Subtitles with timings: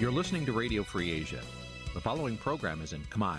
[0.00, 1.40] You're listening to Radio Free Asia.
[1.94, 3.38] The following program is in Khmer.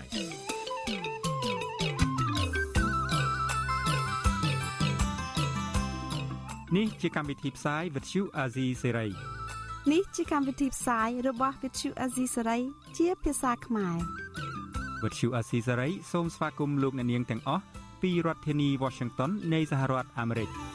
[6.76, 9.10] នេះជាកម្មវិធីផ្សាយ Vuthu Azizi Serai
[9.92, 12.62] នេះជាកម្មវិធីផ្សាយរបស់ Vuthu Azizi Serai
[12.98, 13.98] ជាភាសាខ្មែរ
[15.02, 17.62] Vuthu Azizi Serai សូមស្វាគមន៍លោកអ្នកនាងទាំងអស់
[18.02, 20.65] ពីរដ្ឋធានី Washington នៃសហរដ្ឋអាមេរិកចាប់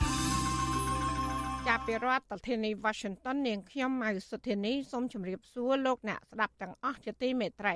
[1.92, 7.76] ពីរដ្ឋធានី Washington នាងខ្ញុំម៉ៅសុធានីសូមជម្រាបសួរលោកអ្នកស្ដាប់ទាំងអស់ជាទីមេត្រី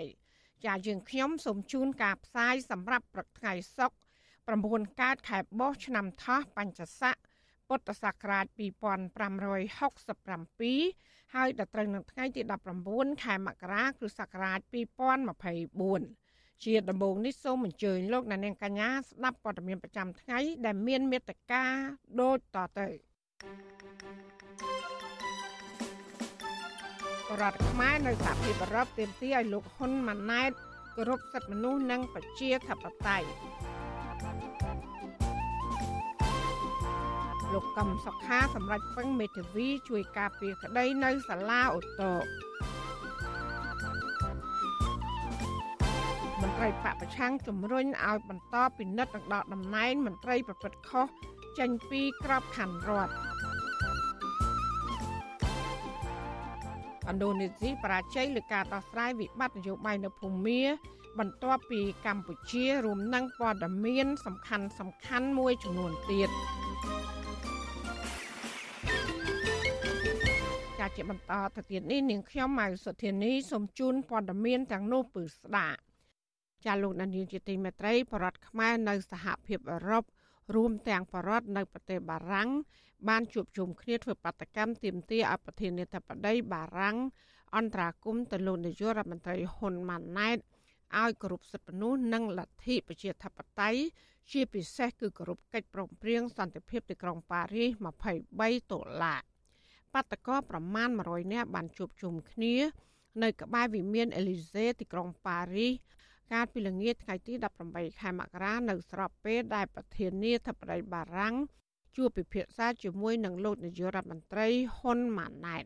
[0.66, 7.16] ចាយើងខ្ញុំសូមជូនការផ្សាយសម្រាប់ព្រឹកថ្ងៃសុក្រ9កើតខែបោះឆ្នាំថោះបញ្ញស័ក
[7.68, 12.42] ពុទ្ធសករាជ2567ហើយដល់ត្រូវនៅថ្ងៃទី
[12.84, 14.60] 19ខែមករាគ្រិស្តសករាជ
[15.82, 21.64] 2024ជាដំបូងនេះសូមអញ្ជើញលោកអ្នកនាងកញ្ញាស្ដាប់ព័ត៌មានប្រចាំថ្ងៃដែលមានមេត្តា
[22.22, 22.90] ដូចតទៅ
[27.42, 30.52] រដ្ឋខ្មែរនៅសហភាពអឺរ៉ុបទាមទារឲ្យលោកហ៊ុនម៉ាណែត
[30.96, 33.28] គោរពសិទ្ធិមនុស្សនិងប្រជាធិបតេយ្យ
[37.54, 42.14] លោកកឹមសុខាសម្រាប់ពឹងមេធាវីជួយការពារក្តីនៅសាលាអូតូ
[46.42, 51.08] មន្ត្រីបពប្រឆាំងជំរុញឲ្យបន្តពិនិត្យនិងដកតំណែងមន្ត្រីប្រព្រឹត្តខុស
[51.60, 53.14] ចេញពីក្របខ័ណ្ឌរដ្ឋ
[57.10, 60.62] ឥណ្ឌូនេស៊ីបរាជ័យលើការដោះស្រាយវិបត្តិនយោបាយនៅភូមា
[61.20, 66.30] បន្ទាប់ពីកម្ពុជារួមនឹងព័ត៌មាន សំខាន់សំខាន់មួយចំនួនទៀត
[70.80, 75.80] ចាជាបន្តទៅទៀតនេះនាងខ្ញុំម៉ៅសុធានីសូមជូនព័ត៌មានទាំងនោះពឺស្ដាប់
[76.66, 80.04] ចាលោកនាងជាទីមេត្រីបរដ្ឋខ្មែរនៅសហភាពអឺរ៉ុប
[80.54, 82.50] រួមទាំងបរដ្ឋនៅប្រទេសបារាំង
[83.10, 86.98] បានជួបជុំគ្នាធ្វើបាតកម្មទាមទារឲ្យប្រធានាធិបតីបារាំង
[87.56, 90.38] អន្តរាគមទៅលោកនាយករដ្ឋមន្ត្រីហ៊ុនម៉ាណែត
[91.02, 93.82] ឲ្យគោរពសិទ្ធិមនុស្សនិងលទ្ធិប្រជាធិបតេយ្យ
[94.32, 97.70] ជាពិសេសគឺគោរពកិច្ចព្រមព្រៀងសន្តិភាពទីក្រុងប៉ារីស
[98.22, 99.16] 23តុលា
[99.94, 102.56] បាតកោប្រមាណ100នាក់បានជួបជុំគ្នា
[103.24, 105.74] នៅក្បែរវិមានអេលីសេទីក្រុងប៉ារីស
[106.32, 107.34] កាលពីល្ងាចថ្ងៃទី
[107.68, 111.36] 18ខែមករានៅស្របពេលដែលប្រធានាធិបតីបារាំង
[111.96, 114.48] ជួបពិភាក្សាជាមួយនឹងលោកនាយករដ្ឋមន្ត្រី
[114.78, 115.66] ហ៊ុនម៉ាណែត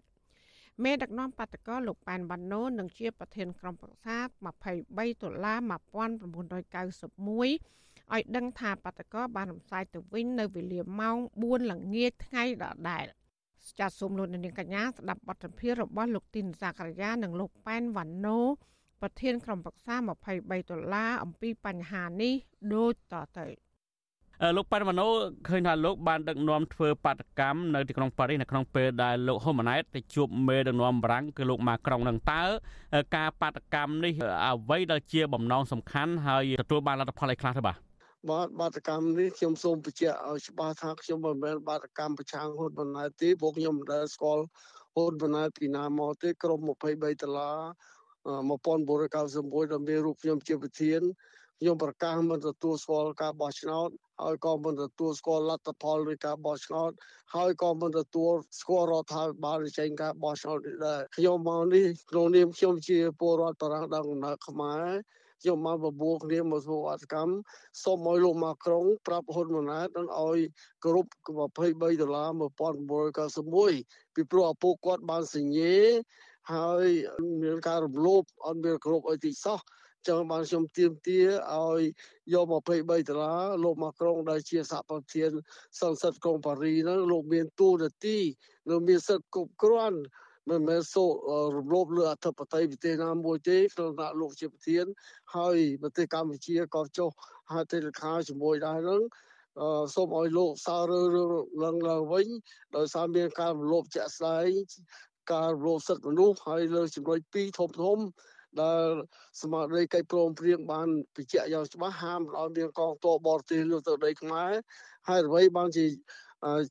[0.83, 4.17] មេដឹកនាំបាតកោលោកប៉ែនបានណូនឹងជាប្រធានក្រុមប្រឹក្សា
[4.63, 6.53] 23ដុល្លារ1991
[8.13, 13.05] ឲ្យដឹងថាបាតកោបានរំសាយទៅវិញនៅវេលាម៉ោង4ល្ងាចថ្ងៃដដែល
[13.79, 18.39] ចាសសូមលោកនាងកញ្ញាស្ដាប់បទសម្ភាសន៍របស់លោកទីនសាករាយានិងលោកប៉ែនវ៉ាន់ណូ
[19.01, 22.33] ប្រធានក្រុមប្រឹក្សា23ដុល្លារអំពីបញ្ហានេះ
[22.73, 23.47] ដូចតទៅ
[24.57, 25.07] លោកប៉ាន់ម៉ាណូ
[25.49, 32.43] ឃើញថាលោកបានដឹកនាំធ្វើបាតកម្មនៅទីក្រុងប៉ារីសនៅក្នុងពេលដែលលោកហ៊ុនម៉ាណែតទៅជួបមេដឹកនាំបារាំងគឺលោកម៉ាក្រុងនឹងតើ
[33.15, 34.13] ការបាតកម្មនេះ
[34.45, 37.77] អ្វីដែលជាបំណងសំខាន់ហើយទទួលបានលទ្ធផលអីខ្លះទៅបាទ
[38.29, 44.43] បាទបាតកម្មនេះខ្ញុំសូមបញ្ជាក់ឲ្យច្បាស់ថាខ្ញុំមិនមែនបាតកម្មប្រឆាំងហ៊ុនម៉ាណែតទេពួកខ្ញុំមិនដែលស្គាល់
[44.95, 47.59] ហ៊ុនម៉ាណែតពីណាមកទេក្រុម23ដុល្លារ
[48.25, 51.01] 1991ដែលមានរូបខ្ញុំជាប្រធាន
[51.59, 53.89] ខ្ញុំប្រកាសមិនទទួលស្គាល់ការបោះឆ្នោត
[54.21, 56.91] ហើយក៏មិនទទួលស្គាល់លទ្ធផលនៃការបោះឆ្នោត
[57.35, 64.87] ហើយក៏មិនទទួលស្គាល់រដ្ឋាភិបាលចេញការបោះឆ្នោតនេះដែរខ្ញុំមកនេះក្នុងនាមខ្ញុំជាពលរដ្ឋបរាំងដល់កំណើតខ្មែរ
[65.41, 67.33] ខ្ញុំមកបបួលគ្នាមកធ្វើអត្តកម្ម
[67.83, 70.39] សូមឲ្យលោកម៉ាក្រុងប្រាប់ហ៊ុនម៉ាណែតនឹងឲ្យ
[70.85, 71.09] គ្រប់
[71.51, 72.29] 23ដុល្លារ
[73.27, 75.77] 1991ពីព្រោះឪពុកគាត់បានសញ្ញេ
[76.53, 76.87] ហើយ
[77.43, 79.59] មានការរំលោភអត់មានគ្រប់អីទីសោះ
[80.07, 81.19] ចឹងបានខ្ញុំទៀមទា
[81.55, 81.81] ឲ្យ
[82.33, 85.31] យក23ដុល្លារលោកម៉ាក្រុងដែលជាសហប្រធាន
[85.81, 88.17] សង្ស័តក្រុងប៉ារីហ្នឹងលោកមានទូនាទី
[88.69, 89.99] នៅមានសិទ្ធិគ្រប់គ្រាន់
[90.49, 91.05] មិនមែនសូ
[91.57, 94.85] រំលោភលើអធិបតេយ្យប្រទេសណាមួយទេក្នុងថ្នាក់លោកជាប្រធាន
[95.35, 97.09] ហើយប្រទេសកម្ពុជាក៏ចុះ
[97.53, 99.01] ហត្ថលេខាជាមួយដែរហ្នឹង
[99.95, 101.29] សូមឲ្យលោកសើរើរឿង
[101.63, 102.27] ឡើងឡើងវិញ
[102.75, 104.49] ដោយសារមានការរំលោភជាក់ស្ដែង
[105.33, 107.97] ការរំលោភសិទ្ធិមនុស្សហើយលើចំណុច2ធំធំ
[108.61, 108.87] ដែល
[109.41, 114.51] សមាជិកកិច្ចព្រមព្រៀងបានបញ្ជាក់យ៉ាងច្បាស់ហាមឲ្យមានកងទ័ពបរទេសលើទៅដីខ្មែរ
[115.07, 115.85] ហើយអ្វីបានជា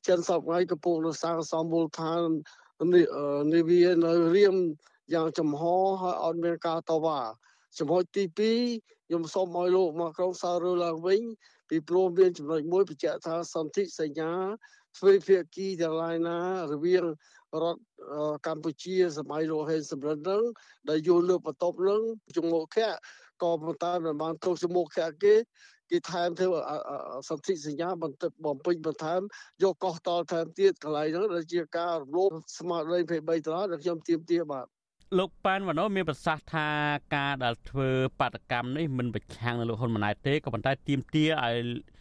[0.07, 2.21] ចិនសពថ្ងៃកំពុងរសាងសមមូលដ្ឋាន
[3.53, 4.55] នាវានៅរៀម
[5.13, 5.61] យ៉ាងចំហ
[6.01, 7.19] ហើយអត់មានការតវ៉ា
[7.77, 8.23] ចំណុចទី
[8.67, 11.21] 2ខ្ញុំសូមឲ្យលោកមកក្រុងសើរើឡើងវិញ
[11.69, 14.31] ពីព្រោះមានចំណុចមួយបញ្ជាក់ថាសន្ធិសញ្ញា
[14.97, 16.37] ទ្វេភាគីទាំងឡាយណា
[16.71, 17.05] រវាង
[17.61, 17.81] រដ្ឋ
[18.47, 20.43] កម្ពុជាសម័យលោកហេនសំរិននឹង
[20.89, 22.01] ដែលយល់លើបន្ទប់នឹង
[22.37, 22.91] ជំនុខៈ
[23.43, 25.35] ក៏ប៉ុន្តែមិនបានទោសជំនុខៈគេ
[25.91, 26.57] គេថែមធ្វើ
[27.29, 29.21] សន្ធិសញ្ញាបន្ទប់បំពេញបន្ថែម
[29.63, 34.67] យកកោះតលថែមទៀតកន្លែងហ្នឹងដែលជាការរំលោភស្មារតី23ដុល្លារដែលខ្ញុំទៀមទាបាទ
[35.17, 36.67] លោកប៉ានវណ្ណមានប្រសាសន៍ថា
[37.15, 37.89] ការដែលធ្វើ
[38.19, 41.55] បាតកម្មនេះមិនប្រឆាំងនឹងលោកហ៊ុនម៉ាណែតទេក៏ប៉ុន្តែទាមទារឲ្យ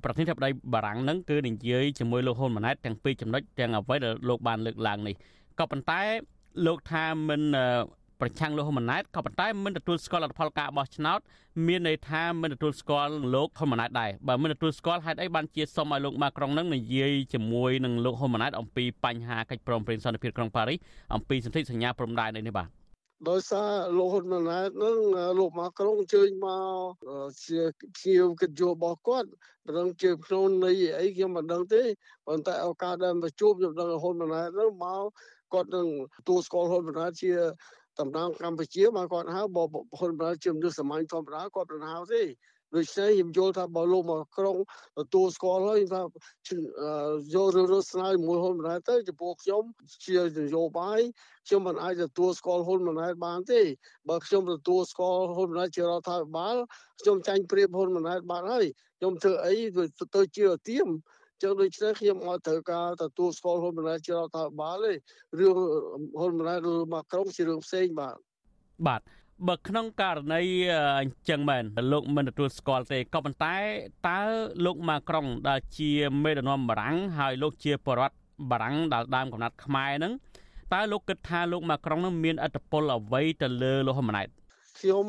[0.04, 5.14] ប្រធានាធិបតីបារាំងនឹងគឺនិយាយជាមួយលោកហ៊ុនម៉ាណែតទាំងពីរចំណុចទាំងអ្វីដែលលោកបានលើកឡើងនេះ
[5.58, 6.00] ក៏ប៉ុន្តែ
[6.66, 7.40] លោកថាមិន
[8.20, 11.20] ប្រឆាំងលោកហ៊ុនម៉ាណែតក៏ប៉ុន្តែមិនទទួលស្គាល់លទ្ធផលការបោះឆ្នោត
[11.66, 20.78] មានន័យថាមិនទទួលស្គាល់លោកហ៊ុនម៉ាណែតដែរបើមិនទទួលស្គាល់ហេតុអីបានជាសុំឲ្យលោកម៉ាក្រុងនឹងនិយាយជាមួយនឹងលោកហ៊ុនម៉ាណែតអំពីបញ្ហាកិច្ចព្រមព្រៀងសន្តិភាពក្រុងប៉ារីស
[21.14, 22.68] អំពីសន្ធិសញ្ញាព្រំដែននេះបាទ
[23.26, 24.96] ដោយសារលោកហ៊ុនម៉ាណែតនឹង
[25.38, 26.92] លោកម៉ាក្រុងអញ្ជើញមក
[27.46, 27.60] ជា
[27.96, 29.28] ភ្ញៀវកិត្តិយសរបស់គាត់
[29.64, 31.82] មិនដឹងជាខ្លួននៃអីខ្ញុំមិនដឹងទេ
[32.26, 35.04] ប៉ុន្តែឱកាសដែលមកជួបខ្ញុំដឹងហ៊ុនម៉ាណែតនឹងមក
[35.54, 35.86] គាត់នឹង
[36.16, 37.32] ទទួលស្គាល់ហ៊ុនម៉ាណែតជា
[38.00, 39.64] តំណាងកម្ពុជាមកគាត់ហៅបើ
[39.98, 42.22] ហ៊ុនម៉ាណែតជាមនុស្សសាមញ្ញធម្មតាគាត់មិនហៅទេ
[42.74, 44.56] ដូច្នេះខ្ញុំយល់ថាបើលោកមកក្រុង
[44.98, 46.02] ទទួលស្គាល់ហើយថា
[47.34, 49.62] យករឿងរស្នាមួយហ៊ុនម៉ាណែតទៅចំពោះខ្ញុំ
[50.04, 51.00] ជានយោបាយ
[51.46, 53.60] ខ្ញុំមិនអាចទទួលស្គាល់ហ៊ុនម៉ាណែតបានទេ
[54.08, 56.56] បើខ្ញុំទទួលស្គាល់ហ៊ុនម៉ាណែតជារដ្ឋាភិបាល
[57.00, 58.66] ខ្ញុំចាញ់ព្រៀបហ៊ុនម៉ាណែតបានហើយ
[58.98, 59.54] ខ្ញុំធ្វើអី
[60.14, 60.88] ទៅជាទៀម
[61.42, 64.92] ចឹងដូច្នេះខ្ញុំអត់ត្រូវការទទួលស្គាល់ហ៊ុនម៉ាណែតជារដ្ឋាភិបាលទេ
[65.38, 65.56] រឿង
[66.20, 68.16] ហ៊ុនម៉ាណែតឬមកក្រុងជារឿងផ្សេងបាទ
[68.86, 69.00] បាទ
[69.46, 70.42] បើក្នុងករណី
[71.00, 73.56] អញ្ចឹងមែនលោកមិនទទួលស្គាល់ទេក៏ប៉ុន្តែ
[74.08, 74.20] តើ
[74.64, 75.92] លោកម៉ាក្រុងដែលជា
[76.22, 78.16] មេដឹកនាំបារាំងហើយលោកជាបរដ្ឋ
[78.50, 80.12] បារាំងដែលដើមកំណត់ខ្មែរហ្នឹង
[80.74, 84.28] តើលោកគិតថាលោកម៉ាក្រុងនឹងមានអធិបុលអ្វីទៅលើលោកហ៊ុនម៉ាណែត
[84.78, 85.06] ខ្ញុំ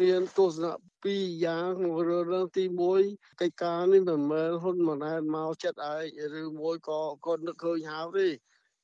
[0.00, 2.64] មានទស្សនៈពីរយ៉ាងក្នុងរឿងទី
[3.02, 8.28] 1កិច្ចការនេះមិនមែនហ៊ុនម៉ាណែតមកចិត្តឯងឬមួយក៏គាត់នឹកឃើញហៅទេ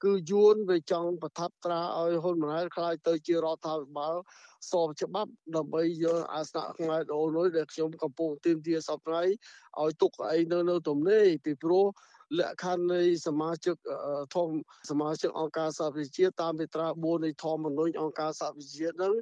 [0.03, 4.15] គឺយួនវាចង់ប្រថាប់ត្រាឲ្យហ៊ុនម៉ាណែតខ្លាយទៅជារដ្ឋាភិបាល
[4.71, 9.23] ស្របច្បាប់ដើម្បីយកអាសនៈខ្មែរដូននោះដែលខ្ញុំកំពុងទាមទារសពថ្ងៃ
[9.81, 11.85] ឲ្យទុកអីនៅនៅទំនេរពីព្រោះ
[12.39, 13.77] លក្ខខណ្ឌនៃសមាជិក
[14.35, 14.49] ធំ
[14.91, 19.15] សមាជិកអង្គការសហប្រជាជាតិតាមមាត្រា4នៃធម្មនុញ្ញអង្គការសហប្រជាជាតិហ្នឹង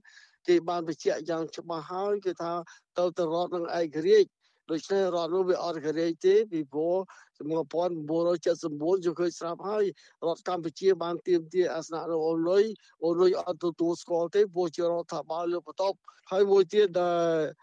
[0.48, 2.52] គេបានបញ្ជាក់យ៉ាងច្បាស់ហើយគឺថា
[2.98, 4.30] ទៅទៅរដ្ឋនឹងឯករាជ្យ
[4.70, 6.96] ដូច្នេះរដ្ឋនោះវាអត់ឯករាជ្យទេពីព្រោះ
[7.40, 9.84] 1979យើងឃើញស្រាប់ហើយ
[10.26, 12.64] រដ្ឋកម្ពុជាបានទៀមទាអាសនៈនៅអូនុយ
[13.04, 15.96] អូនុយអត់ទទួលស្គាល់ទេព្រោះជារដ្ឋាភិបាលលើបន្ទប់
[16.30, 17.12] ហើយមួយទៀតដែ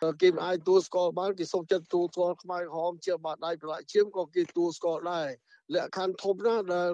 [0.10, 5.28] លគេមិនអាចទទួលស្គាល់បានគេសុំចិត្តទទួលស្គាល់ខ្មែរក្រហមជាបាតដៃប្រឡាក់ឈាមក៏គេទទួលស្គាល់ដែរ
[5.74, 6.90] លក្ខខណ្ឌធំណាស់ដែល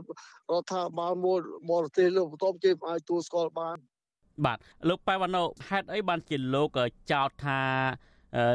[0.52, 1.40] រដ្ឋាភិបាលមួយ
[1.72, 3.78] បរទេសលើបន្ទប់គេមិនអាចទទួលស្គាល់បាន
[4.46, 4.58] បាទ
[4.90, 6.70] លោកប៉ែវណ្ណូហេតុអីបានជាលោក
[7.12, 7.62] ចោទថា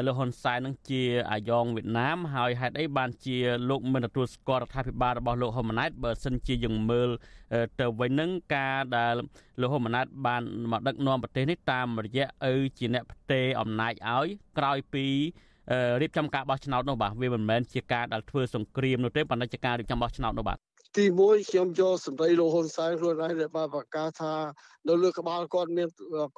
[0.05, 3.37] លោកហ៊ុនសែននឹងជាអាយ៉ងវៀតណាមហើយហេតុអីបានជា
[3.69, 7.09] លោកមិនទទួលស្គាល់រដ្ឋាភិបាលរបស់លោកហ៊ុនម៉ាណែតបើសិនជាយើងមើល
[7.79, 9.15] ទៅវិញនឹងការដែល
[9.61, 14.27] លោកហ៊ុនម៉ាណែតបានមកដឹកនាំប្រទេសនេះតាមរយៈឪជាអ្នកផ្ទេរអំណាចឲ្យ
[14.57, 15.05] ក្រោយពី
[16.01, 20.57] រៀបចំការបោះឆ្នោតនោះបាទវាមិនមែនជាការដែលធ្វើសង្គ្រាមនោះទេប៉ុន្តែជាការរៀបចំបោះឆ្នោតនោះបាទ
[20.97, 24.33] ទី1ខ្ញុំយកសម្ដីលោកហ៊ុនសែនខ្លួនឯងដែលបានប្រកាសថា
[24.87, 25.87] នៅលើក្បាលគាត់មាន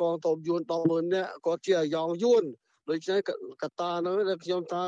[0.01, 2.43] កងទ័ពយួន100,000នាក់គាត់ជាអាយ៉ងយួន
[2.89, 3.19] ដូច្នេះ
[3.63, 4.83] កត្តាហ្នឹងដែលខ្ញុំថា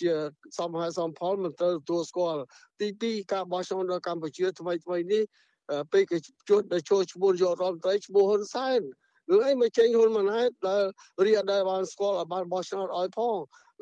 [0.00, 0.12] ជា
[0.58, 2.40] សំហេតុសំផលមិនត្រូវទទួលស្គាល់
[2.80, 5.22] ទី2ការបោះឆ្នោតនៅកម្ពុជាថ្មីថ្មីនេះ
[5.92, 6.16] ពេលគេ
[6.48, 8.80] ជួនដែលចូលឈ្មោះយករដ្ឋមន្ត្រីឈ្មោះហ៊ុនសែន
[9.30, 10.82] រឿងអីមកចេញហ៊ុនម៉ាណែតដែល
[11.26, 13.36] រៀបដែលបានស្គាល់ឲ្យបានបោះឆ្នោតឲ្យផង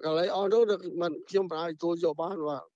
[0.05, 0.63] កន្លែងអស់នោះ
[1.03, 2.72] មិនខ្ញុំមិនអាចទទួលយកបានបាទ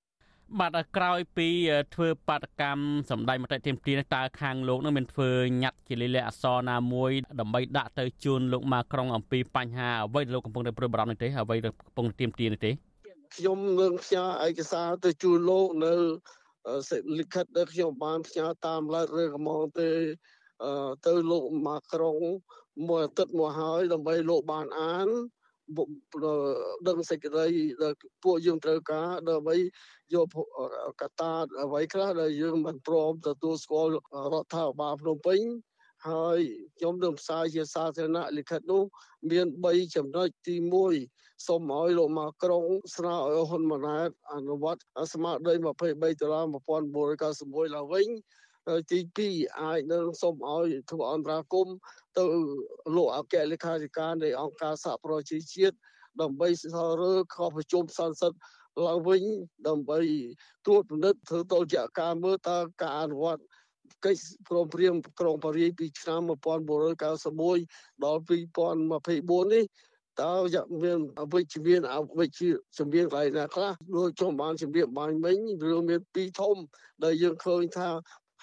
[0.61, 1.49] បាទក្រោយពី
[1.95, 5.31] ធ្វើបាតកម្មសម្ដែងមតិទាមទារតើខាងលោកនឹងមានធ្វើ
[5.63, 7.11] ញត្តិជាលិលាអសរណាមួយ
[7.41, 12.71] ដើម្បីដាក់ទៅជូនលោកម៉ាក្រុងអំពីបញ្ហាអ្វីដែលលោកកំពុងតែព្រួយបារម្ភនេះទេអ្វីដែលកំពុងទាមទារនេះទេ
[13.37, 15.93] ខ្ញុំនឹងផ្ញើឯកសារទៅជូនលោកនៅ
[17.19, 19.89] លិខិតដែលខ្ញុំបានផ្ញើតាមឡែករឿងកំងទៅ
[21.07, 22.17] ទៅលោកម៉ាក្រុង
[22.89, 25.09] មួយអាទិត្យមកហើយដើម្បីលោកបានអាន
[26.89, 27.47] ដឹងសេចក្តី
[27.83, 27.95] ដែល
[28.25, 29.57] ពួកយើងត្រូវការដើម្បី
[30.15, 30.27] យក
[31.01, 31.33] កត្តា
[31.63, 33.91] អ្វីខ្លះដែលយើងមិនព្រមទទួលស្គាល់
[34.33, 35.41] រដ្ឋាភិបាលភ្នំពេញ
[36.09, 36.39] ហើយ
[36.79, 38.83] ខ្ញុំនឹងផ្សាយជាសាធារណៈលិខិតនោះ
[39.31, 40.55] មាន3ចំណុចទី
[41.01, 42.65] 1សូមឲ្យលោកម៉ាក្រុង
[42.97, 44.83] ស្នើឲ្យហ៊ុនម៉ាណែតអនុវត្ត
[45.13, 48.07] ស្មារតី23ដុល្លារ1991ឡើងវិញ
[48.91, 48.99] ទី
[49.31, 51.69] 2អាចនឹងសូមឲ្យធ្វើអន្តរាគម
[52.19, 52.25] ទៅ
[52.97, 55.77] លោកអគ្គលេខាធិការនៃអង្គការសហប្រជាជាតិ
[56.21, 58.33] ដើម្បីសិក្សារើខប្រជុំសន្និសីទ
[58.87, 59.23] ឡើងវិញ
[59.69, 59.99] ដើម្បី
[60.65, 63.43] ត្រួតពិនិត្យធ្វើតលជាការមើលតើការអនុវត្ត
[64.05, 69.65] កិច្ចព្រមព្រៀងក្រុងប៉ារីសពីឆ្នាំ1991ដល់2024នេះ
[70.23, 70.33] តើ
[70.83, 70.99] មាន
[71.33, 72.41] វិជ្ជមានអវិជ្ជ
[72.79, 76.57] ជំនាញកន្លែងណាខ្លះដូចខ្ញុំបានជំរាបបានមិញរឿងមានពីរធំ
[77.05, 77.91] ដែលយើងឃើញថា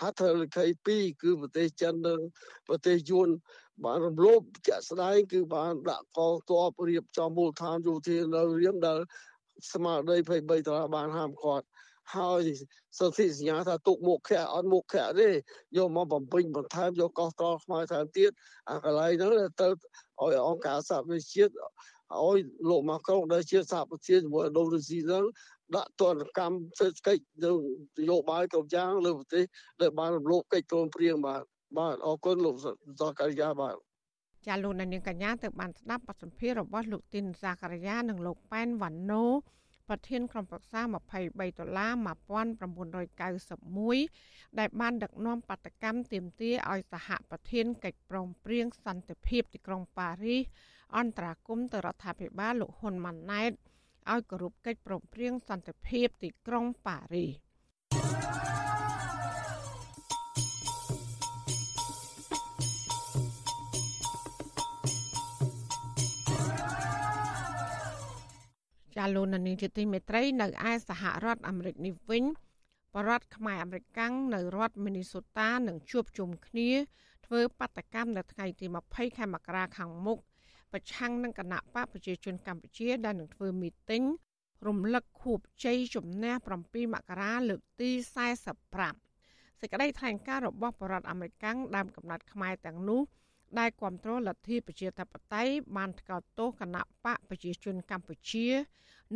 [0.01, 2.19] ហត្ថលេខី2គឺប្រទេសចិននិង
[2.67, 3.29] ប្រទេសយួន
[3.85, 8.99] បានរំលោភជាក់ស្ដែងគឺបានដាក់កងទ័ពរៀបចំមូលដ្ឋានយោធានៅរៀមដែល
[9.71, 11.65] ស្មារតី23ដុល្លារបានហាមឃាត់
[12.15, 12.41] ហើយ
[12.99, 15.29] សន្ធិសញ្ញាថាទុកមុខខៈអត់មុខខៈទេ
[15.77, 18.31] យកមកបំពេញបន្ថែមយកកោះត្រល់ខ្មែរថែមទៀត
[18.69, 19.31] អាកន្លែងហ្នឹង
[19.61, 21.53] ទៅឲ្យអង្គការសហវិជាតិ
[22.21, 22.37] ឲ្យ
[22.69, 25.23] លោកម៉ាក្រុងដែលជាសហប្រជាជាមួយដូរស៊ីហ្នឹង
[25.75, 27.57] ដាក់ទណ្ឌកម្មសេដ្ឋកិច្ចនិង
[27.99, 29.43] នយោបាយគ្រប់យ៉ាងលើប្រទេស
[29.81, 31.41] ដែលបានរំលោភកិច្ចព្រមព្រៀងបាទ
[31.77, 32.55] បាទអរគុណលោក
[33.01, 33.75] សការីយ៉ាបាទ
[34.47, 39.25] ចាលោកនាងកញ្ញាទៅបានស្ដាប់បទសម្ភាសន៍របស់លោកទីនសាការីយ៉ានិងលោកប៉ែនវ៉ាន់ណូ
[39.89, 41.91] ប្រធានក្រុមប្រឹក្សា23ដុល្លារ
[43.51, 50.41] 1991ដែលបានដឹកនាំបដកម្មទាមទារឲ្យសហប្រធានកិច្ចព្រមព្រៀងសន្តិភាពទីក្រុងប៉ារីស
[50.97, 53.51] អន្តរាគមទៅរដ្ឋាភិបាលលោកហ៊ុនម៉ាណែត
[54.11, 57.31] ឲ្យគោរពកិច្ចព្រមព្រៀងសន្តិភាពទីក្រុងប៉ារីស
[68.97, 72.23] ចាលោកនានីជាទីមេត្រីនៅឯសហរដ្ឋអាមេរិកនេះវិញ
[72.93, 76.69] បរដ្ឋខ្មែរអាមេរិកកាំងនៅរដ្ឋមីនីសូតានឹងជួបជុំគ្នា
[77.25, 80.19] ធ្វើបដកម្មនៅថ្ងៃទី20ខែមករាខាងមុខ
[80.73, 84.03] ប្រឆាំងនឹងគណៈបកប្រជាជនកម្ពុជាដែលនឹងធ្វើមីតិង
[84.67, 87.89] រំលឹកខួបជ័យជំនះ7មករាលើកទី
[88.95, 93.01] 45សេចក្តីថ្លែងការណ៍របស់បរដ្ឋអាមេរិកកាំងដើមកំណត់ខ្មែរទាំងនោះ
[93.59, 98.47] ដែលគ្រប់គ្រងលទ្ធិប្រជាធិបតេយ្យបានថ្កោលទោសគណៈបកប្រជាជនកម្ពុជា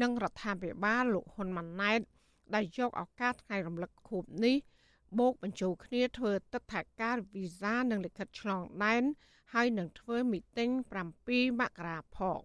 [0.02, 2.00] និងរដ្ឋាភិបាលលោកហ៊ុនម៉ាណែត
[2.56, 4.56] ដែលយកឱកាសថ្ងៃរំលឹកខួបនេះ
[5.20, 9.04] បូកបញ្ចូលគ្នាធ្វើទឹកថាការវីសានិងលិខិតឆ្លងដែន
[9.54, 10.70] ហើយនឹងធ្វើមីតិង
[11.14, 12.40] 7មករាផង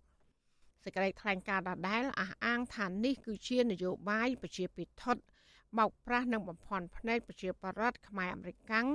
[0.85, 5.23] សេចក្តីថ្លែងការណ៍ដដែលអះអាងថានេះគឺជានយោបាយប្រជាពិធដ្ឋ
[5.79, 8.87] បោកប្រាស់និងបំផន់ភ្នែកប្រជាប្រដ្ឋខ្មែរអាមេរិកាំង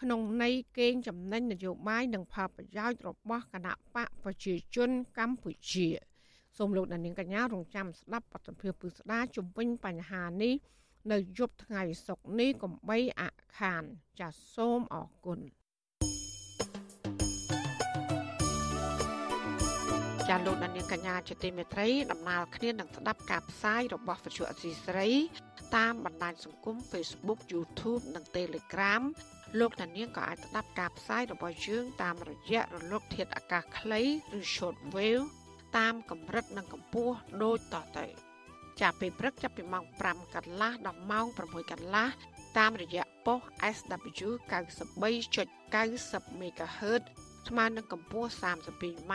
[0.00, 5.88] ក្នុងន័យកេងចំណេញនយោបាយនិងផលប្រយោជន៍របស់គណៈបកប្រជាជនកម្ពុជា
[6.58, 10.54] សូមលោកដានៀងកញ្ញារងចាំស្ដាប់បទសម្ភាសន៍ពឹស្ដាជំវិញបញ្ហានេះ
[11.12, 13.22] នៅយប់ថ្ងៃសុក្រនេះកំបីអ
[13.58, 13.82] ខាន
[14.20, 15.40] ចាសសូមអរគុណ
[20.34, 25.08] ចាលោកដានៀងកញ្ញាជាទីមេត្រីដំណើរគ្នានឹងស្ដាប់ការផ្សាយរបស់វិទ្យុអសីស្រី
[25.76, 29.02] តាមបណ្ដាញសង្គម Facebook YouTube និង Telegram
[29.60, 34.02] លោកដានៀងក៏អាចស្ដាប់ការផ្សាយរបស់យើងតាមរយៈរលកធាតុអាកាសខ្លី
[34.38, 35.24] ឬ Shortwave
[35.78, 38.06] តាមកម្រិតនិងកម្ពស់ដូចតទៅ
[38.80, 42.08] ចាប់ពីព្រឹកចាប់ពីម៉ោង5កន្លះដល់ម៉ោង6កន្លះ
[42.58, 43.40] តាមរយៈប៉ុស
[43.76, 44.28] SW
[44.92, 47.02] 93.90 MHz
[47.48, 49.14] ស្មើនឹងកម្ពស់ 32m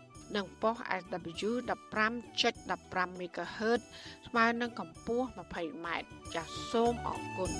[0.35, 1.51] និងប៉ុស SW
[2.19, 3.81] 15.15 MHz
[4.27, 5.87] ស្មើនឹងកម្ពស់ 20m
[6.35, 7.51] ចាសសូមអរគុណ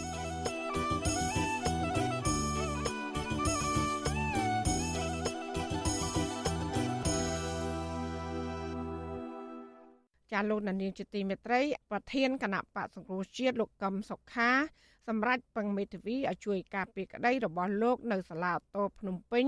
[10.31, 11.61] ចាលោកនានីជាទីមេត្រី
[11.91, 14.51] ប្រធានគណៈបកសង្គ្រោះជាតិលោកកឹមសុខា
[15.07, 19.45] សម្រាប់ពឹងមេធាវីឲ្យជួយការពារក្តីរបស់លោកនៅសាលាតោភ្នំពេញ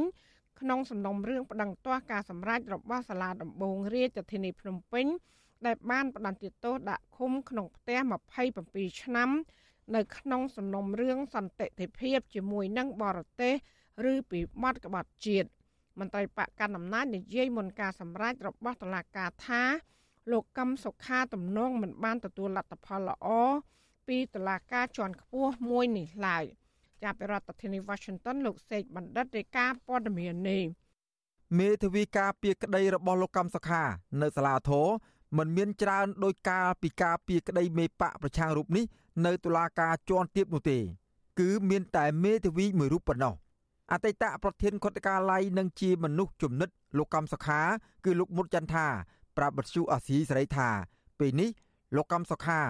[0.59, 5.05] ក្នុងសំណុំរឿងប្តឹងទាស់ការសម្រេចរបស់សាលាដំបងរាជធានីភ្នំពេញ
[5.65, 7.99] ដែលបានផ្តន្ទាទោសដាក់ឃុំក្នុងផ្ទះ
[8.31, 9.29] 27ឆ្នាំ
[9.95, 11.67] នៅក្នុងសំណុំរឿងសន្តិ
[11.99, 13.53] ភាពជាមួយនឹងបរទេស
[14.11, 15.49] ឬពីបទក្បត់ជាតិ
[15.99, 19.63] មន្ត្រីបកកណ្ដាលអំណាចនិយាយមុនការសម្រេចរបស់តុលាការថា
[20.31, 23.27] លោកកឹមសុខាទំនងមិនបានទទួលលទ្ធផលល្អ
[24.07, 26.45] ពីតុលាការជាន់ខ្ពស់មួយនេះឡើយ
[27.03, 30.63] ចាប់ពីរដ្ឋធានី Washington លោកសេកបណ្ឌិតរាយការណ៍ព័ត៌មាននេះ
[31.59, 33.83] មេធាវីការពីក្តីរបស់លោកកម្មសខា
[34.21, 34.87] នៅសាលាធរ
[35.37, 38.85] มันមានច្រើនដោយការពីការពីក្តីមេបកប្រឆាំងរូបនេះ
[39.25, 40.79] នៅតុលាការជាន់ទាបនោះទេ
[41.39, 43.35] គឺមានតែមេធាវីមួយរូបប៉ុណ្ណោះ
[43.91, 47.61] អតីតប្រធានគណៈការឡៃនិងជាមនុស្សជំនិតលោកកម្មសខា
[48.05, 48.87] គឺលោកមុតចន្ទថា
[49.37, 50.69] ប្រាប់បទសុអាស៊ីសេរីថា
[51.19, 51.49] ពេលនេះ
[51.95, 52.61] លោកកម្មសុខា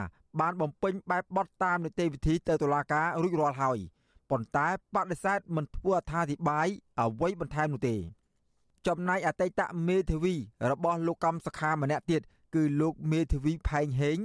[0.41, 3.79] បានបំពេញបែបបត់តាមនីតិវិធីទៅតុលាការរួចរាល់ហើយ
[4.33, 6.67] ប៉ុន្តែបដិសេធមិនធ្វើអត្ថាធិប្បាយ
[7.01, 7.95] អ្វីបន្ថែមនោះទេ
[8.87, 10.35] ចំណែកអតីតមេធាវី
[10.71, 12.21] របស់លោកកម្មសខាម្នាក់ទៀត
[12.55, 14.17] គឺលោកមេធាវីផែងហេង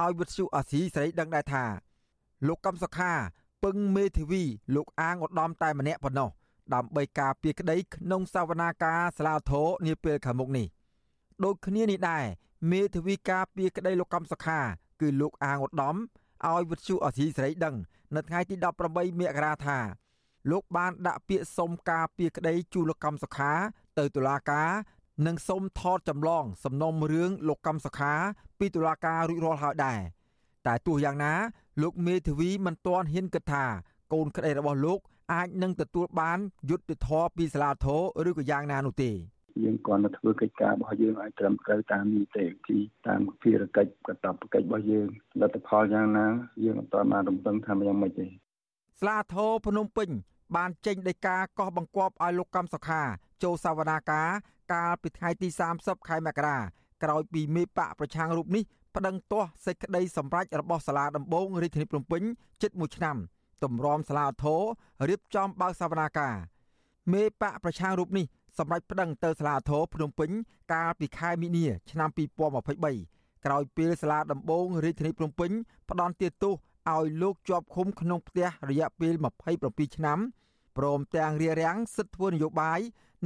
[0.00, 1.64] ឲ្យវិទ្យុអាស៊ីសេរីដឹងដែរថា
[2.46, 3.12] លោកកម្មសខា
[3.64, 4.42] ពឹងមេធាវី
[4.74, 6.30] លោកអាងឧត្តមតែម្នាក់ប៉ុណ្ណោះ
[6.74, 10.66] ដើម្បីការពារក្តីក្នុងសវនាការសាលាធរនាពេលខាងមុខនេះ
[11.44, 12.24] ដូចគ្នានេះដែរ
[12.70, 14.60] មេធាវីការពារក្តីលោកកម្មសខា
[15.00, 15.96] គឺលោកអាងឧត្តម
[16.46, 17.76] ឲ្យវិទ្យុអសីសេរីដឹង
[18.16, 18.54] នៅថ្ងៃទី
[18.88, 19.78] 18មករាថា
[20.50, 23.52] លោកបានដាក់ពាក្យសុំការពីក្តីជូលោកកម្មសុខា
[23.98, 24.70] ទៅតុលាការ
[25.26, 28.12] និងសុំថតចម្លង សំណុំរឿងលោកកម្មសុខា
[28.58, 30.00] ពីតុលាការរួចរាល់ហើយដែរ
[30.66, 31.32] តែទោះយ៉ាងណា
[31.82, 33.64] លោកមេធាវីមិនទាន់ហ៊ានគិតថា
[34.12, 34.98] កូនក្តីរបស់លោក
[35.32, 36.38] អាចនឹងទទួលបាន
[36.70, 37.86] យុត្តិធម៌ពីសាលាធ
[38.24, 39.10] រឬក៏យ៉ាងណានោះទេ
[39.62, 45.08] យើងគ្រាន់តែធ្វើកិច្ចការរបស់យើងឲ្យត្រឹមត្រូវតាមនីតិវិធីតាមភារកិច្ចកតបកិច្ចរបស់យើង
[45.40, 46.26] លទ្ធផលយ៉ាងណា
[46.64, 48.26] យើងអត់បានរំពឹងថាយ៉ាងម៉េចទេ
[49.00, 50.08] ស្លាធរភ្នំពេញ
[50.56, 53.02] បានចេញដីកាកោះបង្គាប់ឲ្យលោកកម្មសុខា
[53.42, 54.28] ចូលសវនាការ
[54.72, 56.58] កាលពីថ្ងៃទី30ខែមករា
[57.02, 58.64] ក្រោយពីមេបកប្រឆាំងរូបនេះ
[58.96, 62.22] ប្តឹងទាស់សេចក្តីសម្រេចរបស់សាលាដំបងរាជធានីភ្នំពេញ
[62.62, 63.16] ជិត1ឆ្នាំ
[63.64, 64.62] ទម្រាំសាលាធរ
[65.08, 66.34] រៀបចំបើកសវនាការ
[67.12, 68.26] មេបកប្រឆាំងរូបនេះ
[68.58, 70.30] សម្រេចប្តឹងទៅសាលាធរភ្នំពេញ
[70.72, 72.08] កាលពីខែមីនាឆ្នាំ
[72.76, 75.50] 2023ក្រោយពេលសាលាដំបងរាជធានីភ្នំពេញ
[75.90, 76.54] ផ្ដន្ទាទោស
[76.92, 79.14] ឲ្យលោកជាប់ឃុំក្នុងផ្ទះរយៈពេល
[79.54, 80.18] 27ឆ្នាំ
[80.76, 82.80] ព្រមទាំងរារាំងសិទ្ធិធ្វើនយោបាយ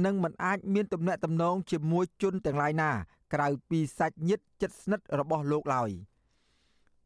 [0.05, 2.91] និងមិនអាចមានទំនាក់ទំនងជាមួយជនទាំងឡាយណា
[3.33, 5.89] ក្រៅពីសាច់ញាតិជិតស្និទ្ធរបស់លោកឡើយ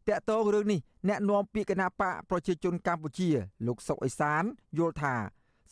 [0.07, 3.29] តកតងរឿងនេះអ្នកនាំពាក្យគណៈបកប្រជាជនកម្ពុជា
[3.67, 4.43] លោកសុកអេសាន
[4.77, 5.15] យល់ថា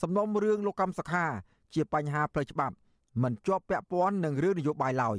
[0.01, 1.25] សំណុំរឿងលោកកម្មសខា
[1.73, 2.75] ជាបញ្ហាផ្លូវច្បាប់
[3.23, 5.17] មិនជាប់ពាក់ព័ន្ធនឹងរឿងនយោបាយឡើយ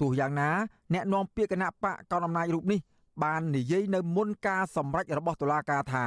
[0.00, 0.50] ទោះយ៉ាងណា
[0.94, 2.80] អ្នកនាំពាក្យគណៈបកកណ្ដាលអំណាចរូបនេះ
[3.22, 6.04] បាននិយាយនៅមុនការសម្រេចរបស់តុលាការថា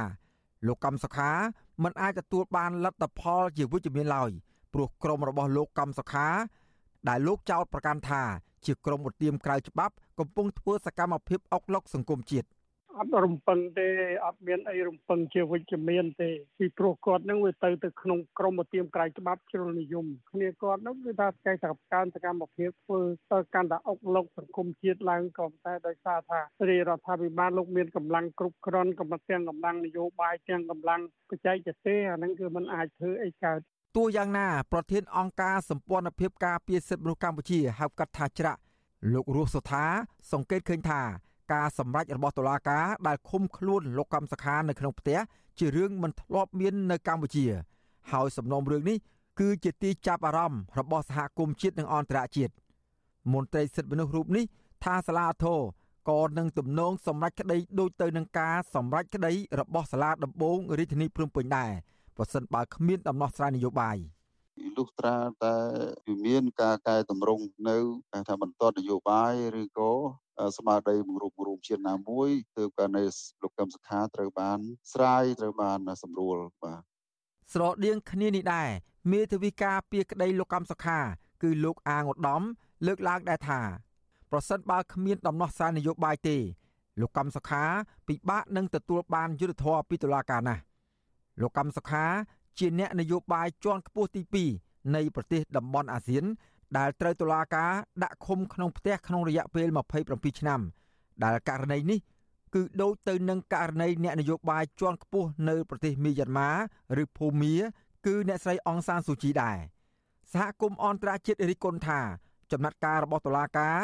[0.66, 1.30] លោកកម្មសុខា
[1.82, 4.30] មិនអាចទទួលបានលទ្ធផលជាវិជ្ជមានឡើយ
[4.72, 6.28] ព្រោះក្រុមរបស់លោកកម្មសុខា
[7.08, 8.22] ដែលលោកចោទប្រកាន់ថា
[8.66, 12.48] ជាក្រុមឧទាមក្រៅច្បាប់កំពុងធ្វើសកម្មភាពអុកឡុកសង្គមជាតិ
[12.98, 13.88] អត់រំពឹងទេ
[14.26, 23.00] អត់មានអីរំពឹងជាវិជ្ជមានទេពីព្រោះគាត់នឹងវាទៅទៅក្នុងក្រមឧទាមក្រៅច្បាប់ជ្រុលនិយមគ្នាគាត់នឹងគឺថាកែសកម្មសកម្មភាពធ្វើ
[23.32, 31.00] ទៅកាន់តែអុកឡុកសង្គមជាតិឡើងក៏តែដោយសារថារាជរដ្ឋាភិបាលលោកមានកម្លាំងគ្រប់គ្រាន់កម្លាំងទាំងកម្លាំងនយោបាយទាំងកម្លាំង
[31.30, 33.60] បច្ចេកទេសអានឹងគឺมันអាចធ្វើអីកើត
[33.96, 38.60] ទោះយ៉ាងណា ប្រធានអង្គការសម្ព័ន្ធភាពការពារសិទ្ធិមនុស្សកម្ពុជាហៅកាត់ថាច្រាក់
[39.12, 39.84] លោករស់សុថា
[40.32, 41.00] សង្កេតឃើញថា
[41.52, 45.18] ការសម្រេចរបស់តុលាការដែលឃុំខ្លួនលោកកម្មសខានៅក្នុងផ្ទះ
[45.58, 47.46] ជារឿងមិនធ្លាប់មាននៅកម្ពុជា
[48.12, 48.96] ហើយសំណុំរឿងនេះ
[49.40, 52.52] គឺជាទីចាប់អារម្មណ៍របស់សហគមន៍ជាតិនិងអន្តរជាតិ
[53.32, 54.44] មន្ត្រីសិទ្ធិមនុស្សរូបនេះ
[54.84, 55.60] ថាសាលាធរ
[56.10, 61.70] ក៏នឹងទំនងសម្រេចក្តីដូចទៅនឹងការសម្រេចក្តីរបស់សាលាដំបងរាជធានីភ្នំពេញដែរ
[62.16, 63.96] ប្រសិនបើគ្មានដំណោះស្រាយនយោបាយ
[64.76, 65.56] លុះត្រាតែ
[66.26, 67.76] មានការកែតម្រង់នៅ
[68.28, 69.92] ថាបន្តនយោបាយឬក៏
[70.56, 73.04] ស្មារតីបង្រួបបង្រួមជាតិណាមួយទើបករណី
[73.42, 74.58] លោកកឹមសុខាត្រូវបាន
[74.92, 76.82] ស្រាយត្រូវបានសម្រួលបាទ
[77.52, 78.70] ស្រដៀងគ្នានេះដែរ
[79.12, 80.98] មេធាវីការពីក្តីលោកកឹមសុខា
[81.42, 82.42] គឺលោកអាងឧត្តម
[82.86, 83.60] លើកឡើងដែរថា
[84.30, 86.36] ប្រសិនបើគ្មានដំណោះស្រាយនយោបាយទេ
[87.00, 87.64] លោកកឹមសុខា
[88.08, 90.62] ពិបាកនឹងទទួលបានយុត្តិធម៌ពីតុលាការណាស់
[91.40, 92.04] លោកកឹមសុខា
[92.58, 94.22] ជាអ្នកនយោបាយជាន់ខ្ពស់ទី
[94.60, 96.24] 2នៃប្រទេសតំបន់អាស៊ាន
[96.78, 99.66] ដែលត្រូវតុលាការដាក់ឃុំក្នុងផ្ទះក្នុងរយៈពេល
[100.02, 100.60] 27ឆ្នាំ
[101.22, 101.98] ដែលករណីនេះ
[102.54, 106.50] គឺដូចទៅនឹងករណីអ្នកនយោបាយជាន់ខ្ពស់នៅប្រទេសមីយ៉ាន់ម៉ា
[107.02, 107.54] ឬភូមា
[108.06, 109.58] គឺអ្នកស្រីអងសានស៊ូជីដែរ
[110.32, 112.00] សហគមន៍អន្តរជាតិរិះគន់ថា
[112.52, 113.78] ចំណាត់ការរបស់តុលាការ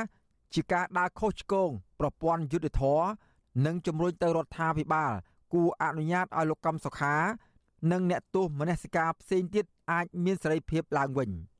[0.54, 3.06] ជាការដើរខុសឆ្គងប្រព័ន្ធយុត្តិធម៌
[3.66, 5.12] និងជំរុញទៅរដ្ឋាភិបាល
[5.52, 7.16] គួរអនុញ្ញាតឲ្យលោកកំសុខា
[7.92, 11.30] និងអ្នកទោសមនសិការផ្សេងទៀតអាចមានសេរីភាពឡើងវិញ។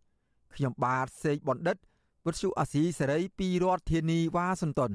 [0.57, 1.77] ខ្ញុំបាទសេកបណ្ឌិត
[2.27, 4.93] វិទ្យុអាស៊ីសេរីពីរដ្ឋធានីវ៉ាស៊ីនតោន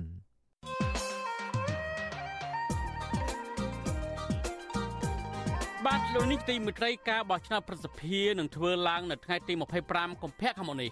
[5.85, 9.53] បាទលោកនេះទីមេត្រីការបោះឆ្នោតប្រសិទ្ធភាពនឹងធ្វើឡើងនៅថ្ងៃទី
[9.87, 10.91] 25កុម្ភៈខាងមុខនេះ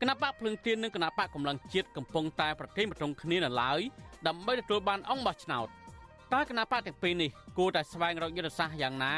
[0.00, 3.80] គណៈបកភ្លឹងទៀននិងគណៈបកកម្លាំងជាតិកំពុងតែប្រកេនប្រជុំគ្នានៅឡើយ
[4.28, 5.68] ដើម្បីទទួលបានអង្គបោះឆ្នោត
[6.34, 9.14] តើគណៈបកទាំងពីរនេះគួរតែស្វែងរកយុទ្ធសាស្ត្រយ៉ាងណា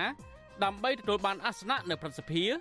[0.64, 2.52] ដើម្បីទទួលបានអាសនៈនៅប្រសិទ្ធភាព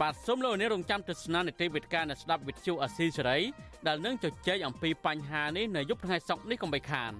[0.00, 3.38] បាទសូមលោកអ្នករងចាំទស្សនានីតិវិទ្យាអ្នកស្ដាប់វិទ្យុអាស៊ីសេរី
[3.86, 7.12] ដែលនឹងជជែកអំពីបញ្ហានេះនៅយប់ថ្ងៃសុក្រនេះកុំបីខាន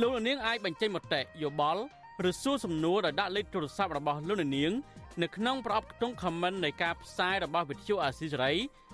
[0.00, 1.82] លោកនាងអាចបញ្ចេញមតិយោបល់
[2.28, 4.72] ឬសួរសំណួរដោយដាក់លេខទូរស័ព្ទរបស់លោកនាង
[5.22, 8.52] នៅក្នុងប្រអប់ខ្ទង់ comment នៃការផ្សាយរបស់វិទ្យុអាស៊ីសេរី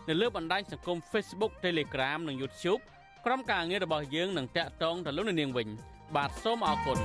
[0.08, 2.80] នៅលើបណ្ដាញសង្គម Facebook Telegram និង YouTube
[3.26, 5.68] ក្រុមការងាររបស់យើងនឹងតាក់ទងទៅលោកនាងវិញ
[6.16, 6.98] បាទសូមអរគុណ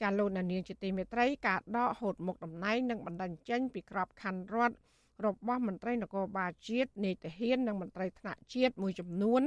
[0.00, 4.76] ចាលោកនាងជាទីមេត្រីការដកហូតមុខតំណែងនិងបណ្ដឹងចេញពីក្របខ័ណ្ឌរដ្ឋ
[5.24, 9.42] របស់មន្ត្រីនគរបាលជាតិនៃទាហាននិងមន្ត្រីថ្នាក់ជាតិមួយចំនួន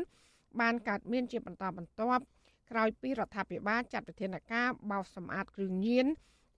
[0.61, 2.23] បានកើតមានជាបន្តបន្ទាប់
[2.71, 6.05] ក្រោយពីរដ្ឋាភិបាលចាត់វិធានការបោសសម្អាតគ្រឿងញៀន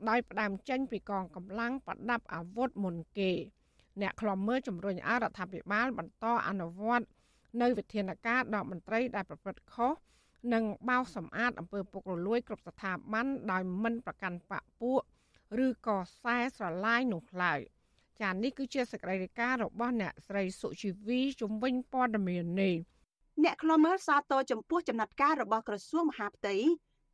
[0.09, 3.31] ដោយផ្ដើមចេញពីកងកម្លាំងប្រដាប់អាវុធមុនគេ
[4.01, 7.05] អ្នកខ្លំមើលជំរុញឲ្យរដ្ឋាភិបាលបន្តអនុវត្ត
[7.61, 9.93] នៅវិធានការដកមន្ត្រីដែលប្រព្រឹត្តខុស
[10.53, 15.01] និងបោសសម្អាតអំពើពុករលួយគ្រប់ស្ថាប័នដោយមិនប្រកាន់បកពួក
[15.65, 17.59] ឬក៏ខ្សែស្រឡាយនោះឡើយ
[18.21, 22.75] ចានេះគឺជាសកម្មភាពរបស់អ្នកស្រីសុជីវីជំនាញព័ត៌មាននេះ
[23.43, 26.55] អ្នកខ្លមើលសាទរចំពោះចំណាត់ការរបស់ក្រសួងមហាផ្ទៃ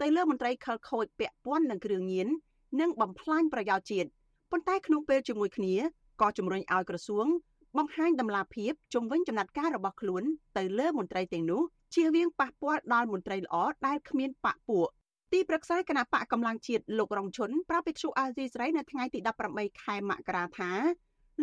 [0.02, 2.28] ទៅលើមន្ត្រីខលខូចពាក់ព័ន្ធនឹងគ្រឿងញៀន
[2.80, 4.10] និងបំផ្លាញប្រយោជន៍ជាតិ
[4.52, 5.76] ប៉ុន្តែក្នុងពេលជាមួយគ្នា
[6.22, 7.26] ក៏ជំរុញឲ្យក្រសួង
[7.78, 10.24] បង្ហាញដំណាភាពជំវិញចំណាត់ការរបស់ខ្លួន
[10.58, 11.62] ទៅលើមន្ត្រីទាំងនោះ
[11.94, 13.56] ជៀសវាងប៉ះពាល់ដល់មន្ត្រីល្អ
[13.88, 14.88] ដែលគ្មានបកពួក
[15.32, 19.20] ទីប្រឹក្សាគណៈបកកម្លាំងជាតិលោករងឈុនប្រាប់វិទ្យុអាស៊ីសេរីនៅថ្ងៃទី
[19.52, 20.72] 18ខែមករាថា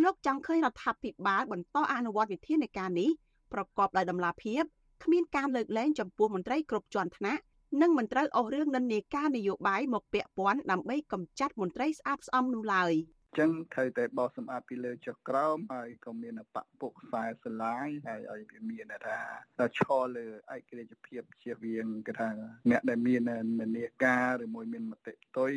[0.02, 3.10] លោកចង់ឃើញរដ្ឋាភិបាលបន្តអនុវត្តវិធានការនេះ
[3.52, 4.62] ប្រកបដោយតម្លាភាព
[5.04, 7.42] គ្មានការលើកលែងចំពោះមន្ត្រីគ្រប់ជាន់ថ្នាក់
[7.80, 12.92] និងមិនត្រូវអស់រឿងនិន្នាការនយោបាយមកពាក់ព័ន្ធដើម្បីកម្ចាត់មន្ត្រីស្អាតស្អំនោះឡើយ។
[13.38, 22.28] ចឹងត្រូវតែបោះសម្អាតពីលើចុះក្រោមហើយក៏មានបពពុកខ្សែស្រឡាយហើយឲ្យវាមានថាឈរលើឯករាជ្យភាពជៀសវាងគេថា
[22.70, 23.20] អ្នកដែលមាន
[23.60, 25.52] នានាការឬមួយមានមតិផ្ទុយ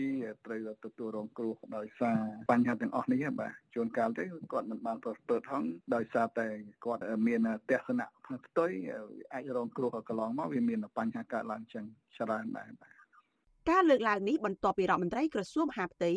[0.45, 2.19] ត្រូវទទួលរងគ្រោះដោយសារ
[2.51, 5.63] បញ្ហាទាំងអស់នេះបាទជួនកាលទៅគាត់មិនបានប្រព្រឹត្តហង
[5.95, 6.47] ដោយសារតែ
[6.85, 8.07] គាត់មានទស្សនៈ
[8.45, 8.71] ផ្ទុយ
[9.33, 11.85] អាចរងគ្រោះកន្លងមកវាមានបញ្ហាកើតឡើងចឹង
[12.17, 13.01] ច្រើនដែរបាទ
[13.69, 16.11] ការលើកឡើងនេះបន្ទាប់ពីរដ្ឋមន្ត្រីក្រសួងមហាផ្ទៃ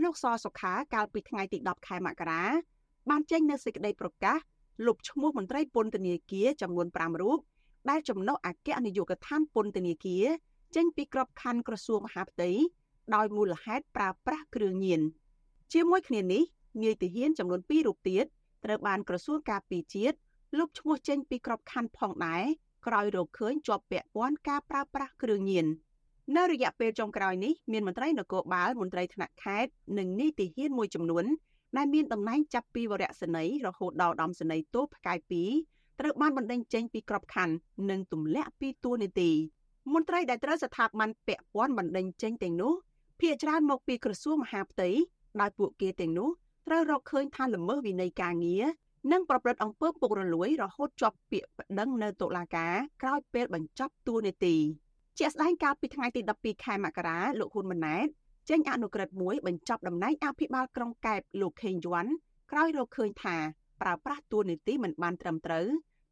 [0.00, 2.42] លោកសសុខាកាលពីថ្ងៃទី10ខែមករា
[3.10, 4.38] បានចេញនូវសេចក្តីប្រកាស
[4.86, 7.38] លុបឈ្មោះមន្ត្រីពន្ធនាគារចំនួន5រូប
[7.90, 10.26] ដែលចំណុះអគ្គនាយកដ្ឋានពន្ធនាគារ
[10.76, 12.50] ចេញពីក្របខ័ណ្ឌក្រសួងមហាផ្ទៃ
[13.14, 15.00] ដោយមូលហេតុប្រើប្រាស់គ្រឿងញៀន
[15.72, 16.42] ជាមួយគ្នានេះ
[16.82, 18.24] នាយទាហានចំនួន2រូបទៀត
[18.64, 20.16] ត្រូវបានក្រសួងការពារជាតិ
[20.58, 22.44] លុបឈ្មោះចេញពីក្របខ័ណ្ឌផងដែរ
[22.86, 25.66] ក្រោយរកឃើញជាប់ពាក់ព័ន្ធការប្រើប្រាស់គ្រឿងញៀន។
[26.36, 31.24] នៅរយៈពេលចុងក្រោយនេះមានមន្ត្រីនគរបាលមន្ត្រីថ្នាក់ខេត្តនិងនីតិហានមួយចំនួន
[31.76, 35.18] ដែលមានតំណែងចាប់ពីវរៈសេនីយ៍រហូតដល់ដំសេនីយ៍ទោសផ្កាយ
[35.58, 37.54] 2ត្រូវបានបណ្តេញចេញពីក្របខ័ណ្ឌ
[37.90, 39.30] និងទម្លាក់ពីតួនាទី
[39.92, 42.72] មន្ត្រីដែលត្រូវស្ថាប័នពាក់ព័ន្ធបណ្តេញចេញទាំងនោះ
[43.20, 44.88] ភាគច្រើនមកពីក្រសួងមហាផ្ទៃ
[45.40, 46.28] ដោយពួកគេទាំងនោះ
[46.66, 48.64] ត្រូវរកឃើញថាល្មើសវិន័យការងារ
[49.12, 54.56] និងប្រព្រឹត្តអំពើពុករលួយរហូតជាប់ពាក្យប្តឹងនៅតុលាការក្រោយពេលបញ្ចប់តួនាទី។
[55.18, 58.06] ជាក់ស្ដែងកាលពីថ្ងៃទី12ខែមករាលោកហ៊ុនម៉ាណែត
[58.48, 62.04] ចេញអនុក្រឹត្យមួយបញ្ចប់តំណែងអភិបាលក្រុងកែបលោកខេងយួន
[62.52, 63.36] ក្រោយរកឃើញថា
[63.80, 65.66] ប្រើប្រាស់តួនាទីមិនបានត្រឹមត្រូវ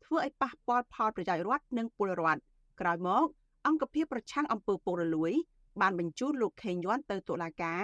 [0.04, 2.40] ធ្វើឲ្យប៉ះពាល់ផលប្រយោជន៍រដ្ឋនិងពលរដ្ឋ
[2.80, 3.26] ក្រោយមក
[3.66, 5.32] អង្គភាពប្រឆាំងអំពើពុករលួយ
[5.80, 7.82] បានបញ្ជូនលោកខេងយួនទៅតុលាការ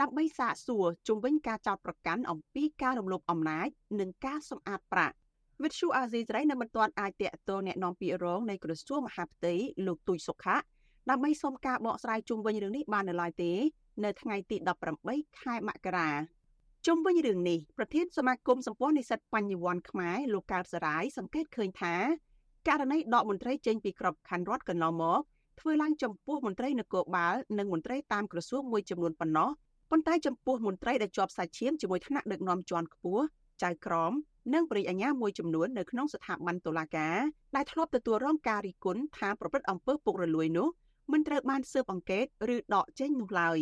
[0.00, 3.68] ដើម្បីសាកសួរជំវិញការចោទប្រកាន់អំពីការរំលោភអំណាច
[4.00, 5.14] និងការសម្អាតប្រាក់
[5.63, 9.53] វិទ្យុអាស៊ីសេរីនៅមិនទាន់អាចតាក់ទងแนะនាំពាក្យរងនៃក្រសួងមហាផ្ទៃ
[9.85, 10.57] លោកទូចសុខៈ
[11.09, 13.51] ដើម្បីសុំការបកស្រាយជុំវិញរឿងនេះបាននៅឡើយទេ
[14.03, 14.57] នៅថ្ងៃទី
[14.97, 16.09] 18ខែមករា
[16.87, 21.95] ជុំវិញរឿងនេះប្រធានសមាគមសម្ព័ន្ធនិស្សិតបញ្ញវន្តខ្មែរលោកកើតសរាយសង្កេតឃើញថា
[22.67, 25.21] ករណីដកមន្ត្រីចេញពីក្របខ័ណ្ឌរដ្ឋកន្លងមក
[25.59, 29.49] ធ្វើឡើងចំពោះមន្ត្រីនគរបាលនិងមន្ត្រីតាមក្រសួងមួយចំនួនប៉ុណ្ណោះ
[29.91, 33.25] ប៉ុន្តែចំពោះមន្ត្រីដែលជាប់សាច់ឈាមជាមួយថ្នាក់ដឹកនាំជាន់ខ្ពស់
[33.62, 34.12] ចៅក្រម
[34.54, 37.16] និងបរិយាអាញាមួយចំនួននៅក្នុងស្ថាប័នតុលាការ
[37.56, 40.68] ដែលធ្លាប់ទទួលរងការរិះគន់ថាប្រព្រឹត្តអំពើពុករលួយនោះ
[41.12, 43.58] មិនត្រូវបានស៊ើបអង្កេតឬដកចេញនោះឡើយ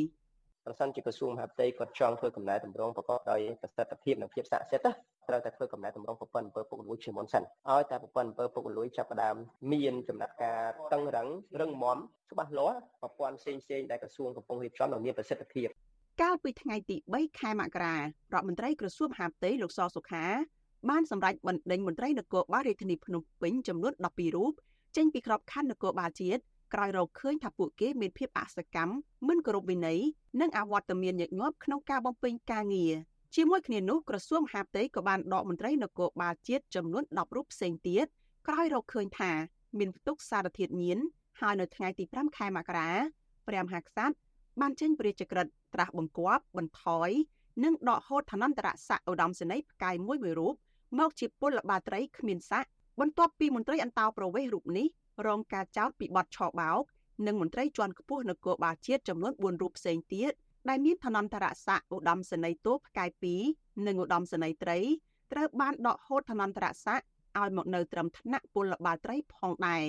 [0.67, 4.91] ប្រសិនជាក្រសួងមហាផ្ទៃគាត់ចង់ធ្វើកំណែតម្រង់ប្រកបដោយប្រសិទ្ធភាពនិងភាពស័ក្តិសិទ្ធិ
[5.29, 9.37] ត្រូវតែធ្វើកំណែតម្រង់ប្រព័ន្ធអំពើពុករលួយជាមុនសិនឲ្យតែប្រព័ន្ធអំពើពុករលួយចាប់ផ្ដើម
[9.73, 10.61] មានចំណាត់ការ
[10.93, 11.29] តឹងរឹង
[11.61, 11.99] រឹងមាំ
[12.33, 15.69] ច្បាស់លាស់ប្រព័ន្ធផ្សេងផ្សេងដែលក្រសួងកំពុងរៀបចំនិងមានប្រសិទ្ធភាព
[16.23, 18.03] កាលពីថ្ងៃទី3ខែមករារ
[18.33, 20.25] ដ្ឋមន្ត្រីក្រសួងមហាផ្ទៃលោកសសុខា
[20.89, 24.53] បានសម្រេចបណ្ដេញមន្ត្រីនគរបាលរាជធានីភ្នំពេញចំនួន12រូប
[24.97, 26.43] ចេញពីក្របខ័ណ្ឌនគរបាលជាតិ
[26.75, 28.95] ក្រោយរកឃើញថាពួកគេមានភាពអសកម្ម
[29.29, 30.01] មិនគោរពវិន័យ
[30.41, 32.95] និងអវត្តមានញឹកញាប់ក្នុងការបំពេញការងារ
[33.35, 38.07] ជាមួយគ្នានោះក្រសួងមហាផ្ទៃក៏បានដកមន្ត្រីនគរបាលជាតិចំនួន10រូបផ្សេងទៀត
[38.49, 39.33] ក្រោយរកឃើញថា
[39.79, 40.99] មានផ្ទុកសារធាតុញៀន
[41.41, 42.91] ហើយនៅថ្ងៃទី5ខែមករា
[43.49, 44.07] ព្រះមហាក្សត្រ
[44.61, 47.11] បានចេញព្រះរាជក្រឹត្យ ត្រាស់បង្គាប់បន្ថយ
[47.65, 50.55] និងដកហូតឋានន្តរស័ក្តិឧត្តមសេនីយ៍ផ្កាយមួយមួយរូប
[50.99, 54.87] មកជាពលបាត្រីគ្មានស័ក្តិបន្ទាប់ពីមន្ត្រីអន្តោប្រវេសន៍រូបនេះ
[55.27, 56.83] រងការចោទពីបទឆបោក
[57.27, 60.33] និងមន្ត្រីជាន់ខ្ពស់នគរបាលជាតិចំនួន4រូបផ្សេងទៀត
[60.69, 63.11] ដែលមានឋានន្តរស័ក្តិឧត្តមសេនីយ៍ទោផ្កាយ
[63.49, 64.79] 2និងឧត្តមសេនីយ៍ត្រី
[65.33, 67.07] ត្រូវបានដកហូតឋានន្តរស័ក្តិ
[67.39, 69.85] ឲ្យមកនៅត្រឹមថ្នាក់ពលបាលត្រីផងដែរ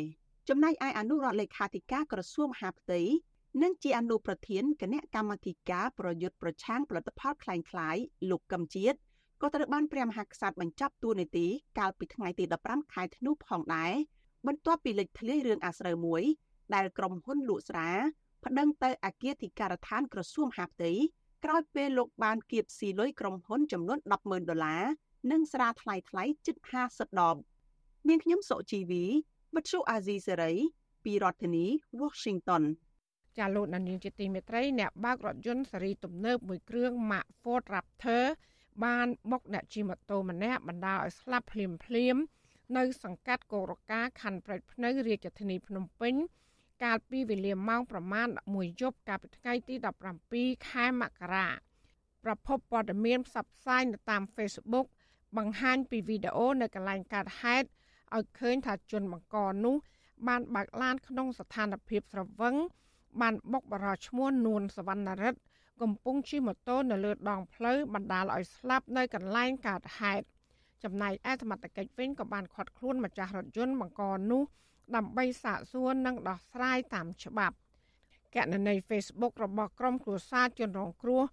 [0.50, 3.02] ចំណែកឯអនុរដ្ឋលេខាធិការក្រសួងមហាផ្ទៃ
[3.63, 8.99] និងជាអនុប្រធានគណៈកម្មាធិការប្រយុទ្ធប្រឆាំងផលិតផលคล้ายៗលោកកឹមជាតិ
[9.41, 11.47] ក៏ត្រូវបានព្រះមហាក្សត្របញ្ចប់តួនាទី
[11.79, 13.93] កាលពីថ្ងៃទី15ខែធ្នូផងដែរ
[14.47, 16.23] បន្ទាប់ពីលេចធ្លាយរឿងអាស្រូវមួយ
[16.75, 17.91] ដែលក្រុមហ៊ុនលក់ស្រា
[18.45, 20.93] ប្តឹងទៅអគារធិការដ្ឋានក្រសួងមហាផ្ទៃ
[21.45, 24.85] ក្រោយពេលលោកបានគៀបស៊ីលុយក្រុមហ៊ុនចំនួន100000ដុល្លារ
[25.31, 26.57] និងស្រាថ្លៃថ្លៃជិត
[26.89, 27.37] 50ដប
[28.09, 29.05] នាងខ្ញុំសុជីវី
[29.55, 30.53] វិទ្យុអាស៊ីសេរី
[31.05, 31.67] ពីរដ្ឋធានី
[32.01, 32.63] Washington
[33.38, 38.24] ចាលោកនានីជាទីមេត្រីអ្នកបើករថយន្តសេរីទំនើបមួយគ្រឿងម៉ាក Ford Raptor
[38.86, 42.16] បានបុកអ្នកជិះម៉ូតូម្នាក់បណ្ដាលឲ្យស្លាប់ភ្លាមភ្លាម
[42.78, 46.16] នៅ សង្កាត់កោរកាខណ្ឌព្រែកភ្នៅរាជធានីភ្នំពេញ
[46.84, 49.76] កាលពីវេលាម៉ោងប្រមាណ1យប់កាលពីថ្ងៃទី
[50.22, 51.48] 17ខែមករា
[52.24, 54.88] ប្រភពព័ត៌មានផ្សព្វផ្សាយនៅតាម Facebook
[55.38, 57.68] បង្ហាញពីវីដេអូនៅកន្លែងកើតហេតុ
[58.16, 59.76] ឲ្យឃើញថាជនបង្កនោះ
[60.28, 62.56] បានបើកឡានក្នុងស្ថានភាពស្រវឹង
[63.22, 65.40] បានបុកបរិឈ្មោះនួនសវណ្ណរិទ្ធ
[65.82, 70.26] កំពុងជិះម៉ូតូនៅលើដងផ្លូវបណ្ដាលឲ្យស្លាប់នៅកន្លែងកើតហេតុ
[70.84, 74.44] ចំណែកឯសមត្ថកិច្ចវិញក៏បានឃាត់ខ្លួនម្ចាស់រថយន្តបង្កនោះ
[74.96, 77.56] ដើម្បីសាកសួរនិងដោះស្រាយតាមច្បាប់
[78.36, 81.24] កណនី Facebook របស់ក្រុមគ្រួសារជនរងគ្រោះ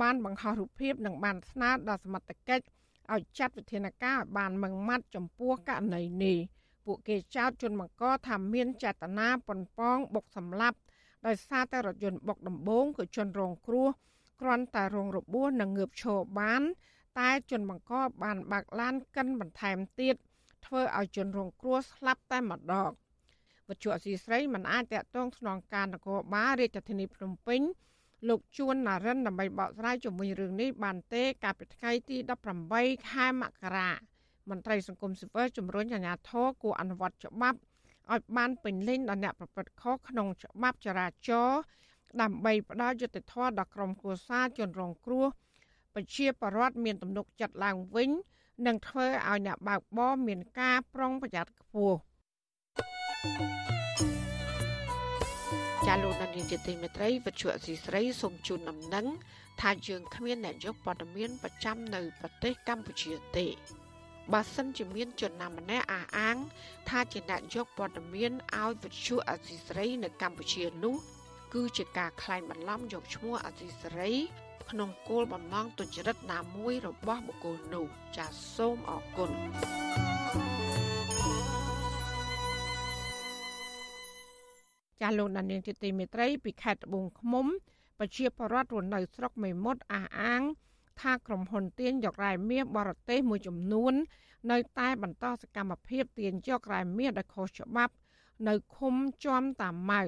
[0.00, 2.64] បានបង្ហោះរូបភាពនិងបានស្នើដល់សមត្ថកិច្ច
[3.12, 6.38] ឲ្យចាត់វិធានការឲ្យបានម៉ឺងម៉ាត់ចំពោះករណីនេះ
[6.86, 10.78] ពួកគេចោទជនបង្កថាមានចេតនាប៉ុនប៉ងបុកសម្លាប់
[11.26, 13.88] ដោយសារតែរថយន្តបុកដំបូងគឺជនរងគ្រោះ
[14.40, 16.62] គ្រាន់តែរងរបួសនិងងើបឈរបាន
[17.20, 20.14] តែជនបង្កបានបើកឡានកិនបន្ថែមទៀត
[20.66, 22.90] ធ្វើឲ្យជនរងគ្រោះស្លាប់តែម្ដង
[23.68, 27.60] វត្ថុអសីស្រីមិនអាចតកតងស្នងការនគរបាលរាជធានីភ្នំពេញ
[28.28, 32.16] លោកជួនណារិនដើម្បីបកស្រាយជំវិញរឿងនេះបានទេកាលពីថ្ងៃទី
[32.64, 33.90] 18ខែមករា
[34.50, 37.58] មន្ត្រីសង្គមស៊ីវិលជំរុញអាជ្ញាធរគួរអនុវត្តច្បាប់
[38.12, 41.60] ឲ្យបានពេញលេញដល់អ្នកប្រព្រឹត្តខុសក្នុងច្បាប់ចរាចរណ៍
[42.22, 45.26] ដើម្បីផ្ដល់យុត្តិធម៌ដល់ក្រុមគូសាជនរងគ្រោះ
[45.94, 48.10] ប្រជាពលរដ្ឋមានទំនុកចិត្តឡើងវិញ
[48.66, 51.96] និងធ្វើឲ្យអ្នកបើកបរមានការប្រុងប្រយ័ត្នខ្ពស់
[55.86, 59.06] ចាលោកនាយកជាទីមេត្រីវិទ្យុអសីស្រីសូមជូនដំណឹង
[59.60, 63.46] ថាយើងគ្មានអ្នកយកព័ត៌មានប្រចាំនៅប្រទេសកម្ពុជាទេ
[64.32, 66.36] បើសិនជាមានជនណាម្នាក់អះអាង
[66.88, 70.96] ថាជាអ្នកយកព័ត៌មានឲ្យវិទ្យុអសីស្រីនៅកម្ពុជានោះ
[71.54, 74.10] គឺជាការក្លែងបន្លំយកឈ្មោះអសីស្រី
[74.70, 77.86] ក្នុងគោលបំណងទុច្ចរិតណាមួយរបស់បុគ្គលនោះ
[78.16, 79.30] ចាសសូមអរគុណ
[85.00, 87.46] ចាលោកដានៀងជាទីមេត្រីពីខេត្តត្បូងឃ្មុំ
[87.98, 90.67] ប្រជាពលរដ្ឋរស់នៅស្រុកមេមត់អះអាងថា
[91.26, 93.94] ក្រុមហ៊ុនទៀនយករ៉ែមាសបរទេសមួយចំនួន
[94.50, 97.94] នៅ តែបន្តសកម្មភាពទៀនយករ៉ែមាសដោយខុសច្បាប់
[98.48, 100.02] នៅឃុំជាំតាម៉ៅ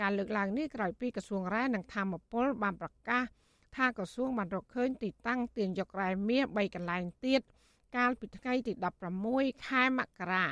[0.00, 3.24] ការលើកឡើងនេះក្រោយពីក្រសួងរ៉ែនិងធម្មពលបានប្រកាស
[3.76, 7.40] ថាក្រសួងបានរកឃើញទីតាំងទៀនយករ៉ែមាស3កន្លែងទៀត
[7.96, 8.72] កាលពីថ្ងៃទី
[9.20, 10.46] 16ខែមករា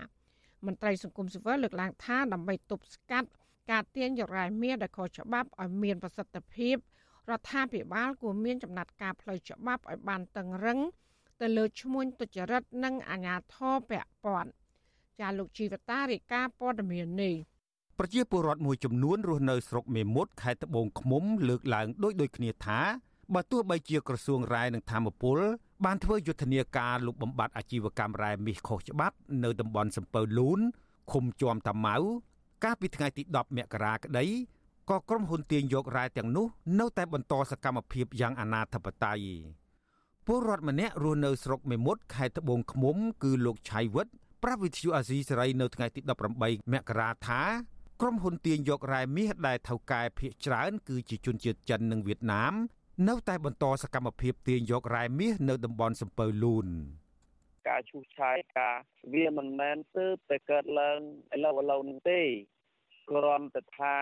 [0.66, 3.28] មន្ត្រីសង្គមស៊ីវិលលើកឡើងថាដើម្បីទប់ស្កាត់
[3.70, 6.76] ការទាញយករ៉ែមាសដែលខុសច្បាប់ឲ្យមានប្រសិទ្ធភាព
[7.30, 10.78] រដ្ឋាភិបាលគួរមានចំណាត់ការផ្លូវច្បាប់ឲ្យបានតឹងរឹង
[11.40, 14.50] ទៅលើឈ្មួញទុច្ចរិតនិងអាជ្ញាធរពាក់ព័ន្ធ
[15.20, 17.34] ចាលោកជីវតារាយការណ៍ព័ត៌មាននេះ
[17.98, 22.80] ប្រជាពលរដ្ឋមួយចំនួនរស់នៅស្រុកមេមត់ខេត្តត្បូងឃ្មុំលើកឡើងដូចដូចគ្នាថា
[23.34, 25.38] បើទោះបីជាក្រសួងរាយនឹងធម្មពល
[25.84, 30.60] បានធ្វើយុទ្ធនាការលុបបំបាត់អាជីវកម្មរ៉ែមាសខុសច្បាប់ នៅតំបន់សំពៅលូន
[31.12, 31.96] ឃុំជាំតាម៉ៅ
[32.64, 34.24] កាលពីថ្ងៃទី10មករាក្តី
[34.88, 36.46] ក៏ក្រុមហ៊ុនទាញយករ៉ែទាំងនោះ
[36.80, 39.18] នៅតែបន្តសកម្មភាពយ៉ាងអនាធបត័យ
[40.26, 44.06] ពលរដ្ឋម្នាក់រស់នៅស្រុកមេមត់ខេត្តត្បូងឃ្មុំ គឺលោកឆៃវិត
[44.42, 46.00] ប្រាវិទ្យុអាស៊ីសេរីនៅថ្ងៃទី
[46.36, 47.42] 18មករាថា
[48.00, 52.54] ក្រុមហ៊ុនទាញយករ៉ែមាសដែលថៅកែភៀកច្រើន គឺជាជនជាតិចិននិងវៀតណាម
[53.08, 56.66] នៅតែបន្តសកម្មភាពទាញយករ៉ែមាសនៅតំបន់សំពៅលូន
[57.68, 58.76] ការឈូសឆាយការ
[59.14, 60.98] វាមិនមែនទើបតែកើតឡើង
[61.34, 62.20] ឥឡូវឥឡូវនេះទេ
[63.10, 63.94] គ្រាន់តែថា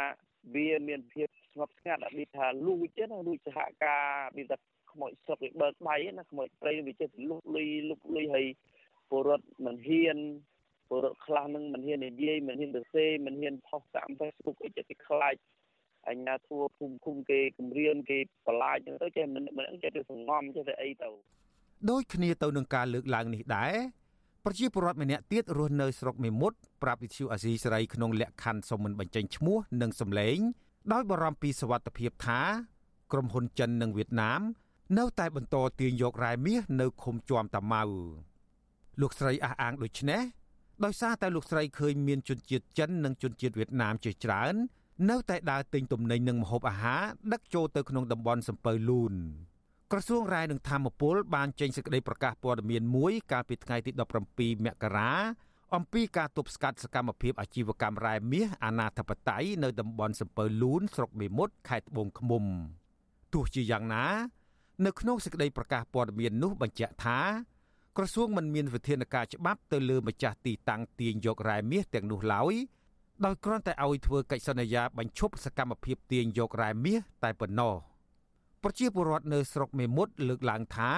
[0.54, 4.06] វាមានភាពស្ងប់ស្ងាត់អត់មានថាលួចទេណាលួចសហការ
[4.36, 4.56] មានតែ
[4.92, 8.46] ខ្មោចស្រុកវាបើកដៃណាខ្មោចព្រៃវាចេះលុកលុយលុកលុយហើយ
[9.08, 10.18] ពលរដ្ឋមិនហ៊ាន
[10.88, 15.34] ពលរដ្ឋខ្លះនឹងមិនហ៊ាននិយាយមិនហ៊ានទៅសេមិនហ៊ានផុសតាម Facebook អីចេះតែខ្លាច
[16.08, 21.10] អញ្ញាធัวភូមិឃុំគេគម្រាមគេបន្លាចទៅចេះមិនមិនចេះទៅសងំចេះតែអីទៅ
[21.90, 23.74] ដូចគ្នាទៅនឹងការលើកឡើងនេះដែរ
[24.48, 30.38] ប្រជាពលរដ្ឋម្នាក់ទៀតរស់នៅស្រុកមេមត់ប្រាប់វិទ្យុអាស៊ីសេរីក្នុងលក្ខខណ្ឌសុំមិនបញ្ចេញឈ្មោះនិងសម្លេង
[30.92, 32.40] ដោយបារម្ភពីសវត្ថិភាពថា
[33.12, 34.40] ក្រុមហ៊ុនចិននិងវៀតណាម
[34.98, 37.82] នៅតែបន្តទាញយករ៉ែមាសនៅឃុំជាំតាម៉ៅ
[39.00, 40.22] លោកស្រីអះអាងដូចនេះ
[40.84, 44.54] ដោយសារតែលោកស្រីឃើញមានជនជាតិចិននិងជនជាតិវៀតណាមជាច្រើន
[45.10, 49.14] នៅតែដើរទិញទំនិញនិងម្ហូបអាហារដឹកចូលទៅក្នុងតំបន់សំពៅលូន
[49.92, 53.90] ក្រសួងរាយនឹងធម្មពលបានចេញសេចក្តីប្រកាសព័ត៌មានមួយកាលពីថ្ងៃទី
[54.28, 55.12] 17មករា
[55.74, 62.44] អំពីការទប់ស្កាត់សកម្មភាពអាជីវកម្មរ៉ែមាសអាណាធិបតេយ្យនៅតំបន់សំពៅលូនស្រុកមេមត់ខេត្តត្បូងឃ្មុំ
[63.32, 64.04] ទោះជាយ៉ាងណា
[64.86, 67.20] នៅក្នុងសេចក្តីប្រកាសព័ត៌មាននោះបញ្ជាក់ថា
[67.96, 72.54] ក្រសួងមិនមានវិធានការច្បាប់ទៅលើម្ចាស់ទីតាំងទាញយករ៉ែមាសទាំងនោះឡើយ
[73.24, 77.74] ដោយគ្រាន់តែឲ្យធ្វើកិច្ចសន្យាបញ្ឈប់សកម្មភាពទាញយករ៉ែមាសតែប៉ុណ្ណោះ
[78.62, 80.92] ប្រជាពលរដ្ឋនៅស្រុកមេមត់លើកឡើងថា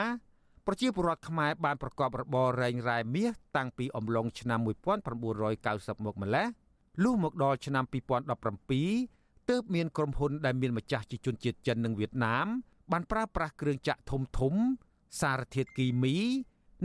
[0.66, 6.46] ប្រជាពលរដ្ឋខ្មែរបានប្រកបរបររែងរ៉ែមាសតាំងពីអំឡុងឆ្នាំ1990មកម្ល៉េះ
[7.02, 7.84] លុះមកដល់ឆ្នាំ
[8.66, 12.46] 2017ទើបមានក្រុមហ៊ុនដែលមានម្ចាស់ជាជនជាតិចិននិងវៀតណាម
[12.92, 14.54] បានប្រើប្រាស់គ្រឿងចាក់ធំធំ
[15.20, 16.14] សារធាតុគីមី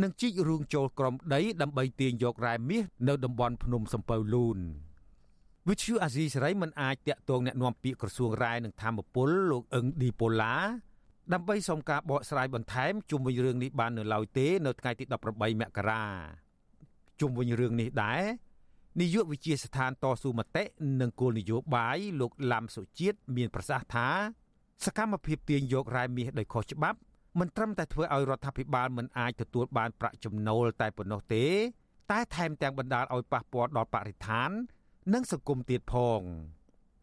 [0.02, 4.58] និងជីករូងចូលក្រំដីដើម្បីទាញយករ៉ែមាសនៅតំបន់ភ្នំសំពៅលូន
[5.69, 10.55] វិទ្យុអាស៊ីសេរីមិនអាចតាក់ទងแนะនាំពាក្យក្រសួងរ៉ែនិងធម្មពលលោកអឹងឌីប៉ូឡា
[11.33, 16.03] ដើម្បីសុំការបកស្រាយបន្ថែមជុំវិញរឿងនេះបាននៅឡើយទេនៅថ្ងៃទី18មករា
[17.21, 18.23] ជុំវិញរឿងនេះដែរ
[19.01, 20.65] នាយកវិទ្យាស្ថានតស៊ូមតិ
[21.01, 24.09] និងគោលនយោបាយលោកឡាំសុជាតិមានប្រសាសន៍ថា
[24.85, 26.99] សកម្មភាពទាញយករ៉ែមាសដោយខុសច្បាប់
[27.39, 31.45] មិនត្រឹមតែធ្វើឲ្យរដ្ឋាភិបាលមិនអាចទទួលបានប្រាក់ចំណូលតែប៉ុណ្ណោះទេ
[32.11, 34.51] តែថែមទាំងបណ្ដាលឲ្យប៉ះពាល់ដល់បរិស្ថាន
[35.12, 36.22] និងសង្គមទៀតផង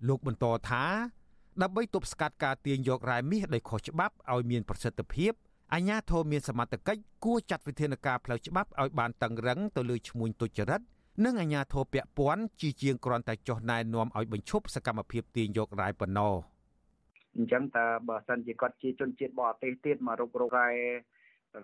[0.08, 0.84] លោកបន្តថា
[1.62, 5.32] ដើម្បីទប់ស្កាត់ការទាញយករ៉ែមាសដោយខុសច្បាប់ឲ្យមានប្រសិទ្ធភាព
[5.74, 10.80] អាជ្ញាធរមានសមត្ថកិច្ចគួរចាត់វិធានការផ្លូវច្បាប់ឲ្យបានតឹងរឹងទៅលើឈ្មួញទុច្ចរិត
[11.24, 16.34] និងអាជ្ញាធរពាក់ព័ន្ធជាជាងគ្រាន់តែចុះណែនាំឲ្យបញ្ឈប់សកម្មភាពទាញយករ៉ែប៉ុណ្ណោះ
[17.36, 20.70] អញ្ចឹងតើបើសិនជាគាត់ជាជនជាតិបរទេសទៀតមករុករករ៉ែ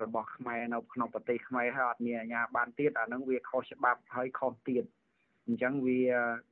[0.03, 4.85] របស់ខ្មែរនៅក្នុងប្រទេសខ្មែរហើយអត់មានអាជ្ញាបានទៀតអានឹងវាខុសច្បាប់ហើយខុសទៀត
[5.47, 6.03] អញ្ចឹងវា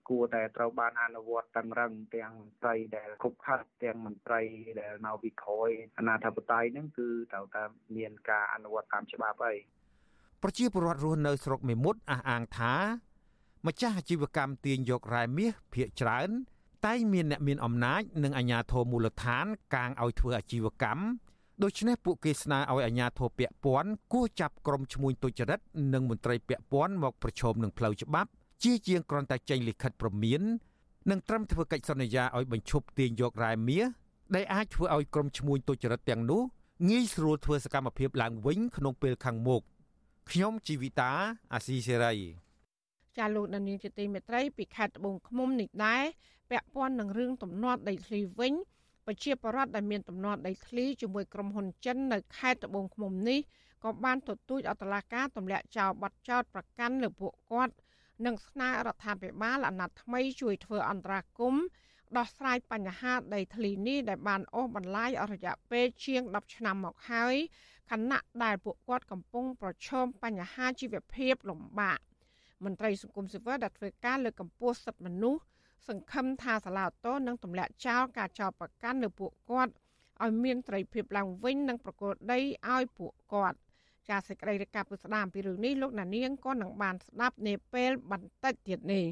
[0.09, 4.41] គួរតែត្រូវបានអនុវត្តតឹងរឹងទាំងមន្ត្រីដែលគុកខាត់ទាំងមន្ត្រី
[4.81, 7.63] ដែលនៅពីក្រោយអាណាធិបតេយ្យហ្នឹងគឺត្រូវតែ
[7.97, 9.59] មានការអនុវត្តតាមច្បាប់ហើយ
[10.43, 12.75] ប្រជាពលរដ្ឋរស់នៅស្រុកមេមត់អះអាងថា
[13.67, 16.31] ម្ចាស់អាជីវកម្មទាញយករ៉ែមាសភ ieck ច្រើន
[16.87, 21.05] តែងមានអ្នកមានអំណាចនិងអាជ្ញាធរមូលដ្ឋាន កាងឲ្យធ្វើអាជីវកម្ម
[21.63, 25.61] ដូច្នេះពួកគេស្នើឲ្យអាជ្ញាធរពាក់ព័ន្ធគួរចាប់ក្រុមឈ្មួញទុច្ចរិត
[25.95, 28.31] និងមន្ត្រីពាក់ព័ន្ធមកប្រឈមនឹងផ្លូវច្បាប់
[28.63, 30.43] ជាជាងគ្រាន់តែចេញលិខិតព្រមាន
[31.11, 33.85] និងត្រឹមធ្វើកិច្ចសន្យាឲ្យបញ្ឈប់ទាញយករ៉ែមាស
[34.35, 36.43] ដែលអាចធ្វើឲ្យក្រុមឈ្មួញទុច្ចរិតទាំងនោះ
[36.91, 39.63] ងាយស្រួលធ្វើសកម្មភាពឡើងវិញក្នុងពេលខាងមុខ
[40.31, 41.11] ខ្ញុំជីវិតា
[41.53, 42.15] អាស៊ីសេរី
[43.17, 46.05] ចាលោកដានៀងជាទីមេត្រីពីខេត្តត្បូងឃ្មុំនេះដែរ
[46.51, 48.55] ពាក់ព័ន្ធនឹងរឿងទំនាស់ដីធ្លីវិញ
[49.07, 53.41] ប្រជាពលរដ្ឋដែលមានទំនាស់ដីធ្លីជាមួយក្រុមហ៊ុនចិននៅខេត្តត្បូងឃ្មុំនេះ
[53.85, 57.75] ក៏បានទទូចអតឡាការទម្លាក់ចោលបាត់ចោតប្រកាន់លើពួកគាត់
[58.27, 61.65] និងស្នើរដ្ឋាភិបាលអាណត្តិថ្មីជួយធ្វើអន្តរាគមន៍
[62.17, 67.35] ដោះស្រាយបញ្ហាដីធ្លីនេះដែលបានអូសបន្លាយអស់រយៈពេលជាង10ឆ្នាំមកហើយ
[67.91, 71.99] ខណៈដែលពួកគាត់កំពុងប្រឈមបញ្ហាជីវភាពលំបាក
[72.65, 75.43] មន្ត្រីសង្គមស៊ីវិលដែលធ្វើការលើកកម្ពស់សិទ្ធិមនុស្ស
[75.89, 79.73] សង្ឃឹមថាសាលាតូនឹងទម្លាក់ចោលការចោទប្រកាន់លើពួកគាត់
[80.23, 82.41] ឲ្យមានត្រីភាពឡើងវិញនិងប្រកល់ដី
[82.73, 83.59] ឲ្យពួកគាត់
[84.09, 89.07] ចាសសេចក្តីរាយការណ៍ពុស្ដាអំពីរឿងនេះលោកណានៀងក៏នឹងបានស្ដាប់នាពេលបន្តិចទៀតនេះ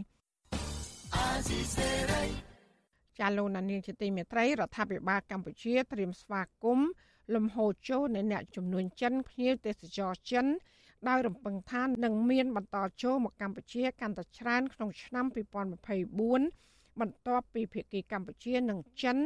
[3.19, 6.89] ចាលោកណានៀងជាទីមេត្រីរដ្ឋាភិបាលកម្ពុជាត្រៀមស្វាគមន៍
[7.35, 10.47] លំហូរចូលនៃអ្នកចំនួនចិនភ្ញៀវទេសចរចិន
[11.09, 19.17] ដោយរំពឹងថានឹងមានបន្តចូលមកកម្ពុជាកាន់តែច្រើនក្នុងឆ្នាំ2024បន្ទាប់ពីភាគីកម្ពុជានិងចិន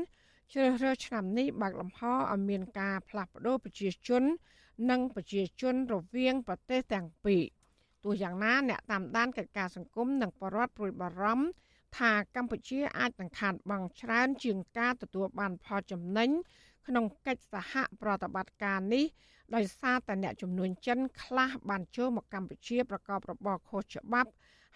[0.52, 4.22] ជ្រើសរើសឆ្នាំនេះបើកលំហឲ្យមានការផ្លាស់ប្តូរប្រជាជន
[4.90, 7.42] និងប្រជាជនរវាងប្រទេសទាំងពីរ
[8.04, 11.46] ទោះយ៉ាងណាអ្នកតាមដានកិច្ចការសង្គមនិងបរដ្ឋព្រួយបារម្ភ
[11.98, 16.30] ថាកម្ពុជាអាចនឹងខាតបង់ច្រើនជាងការទទួលបានផលចំណេញ
[16.86, 19.04] ក្នុងកិច្ចសហប្រតិបត្តិការនេះ
[19.54, 24.30] ដោយសារតែអ្នកចំនួនចិនខ្លះបានចូលមកកម្ពុជាប្រកបរបរខុសច្បាប់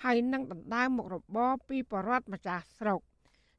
[0.04, 3.00] ហើយនឹងដណ្ដើមមុខរបរពីបរដ្ឋម្ចាស់ស្រុក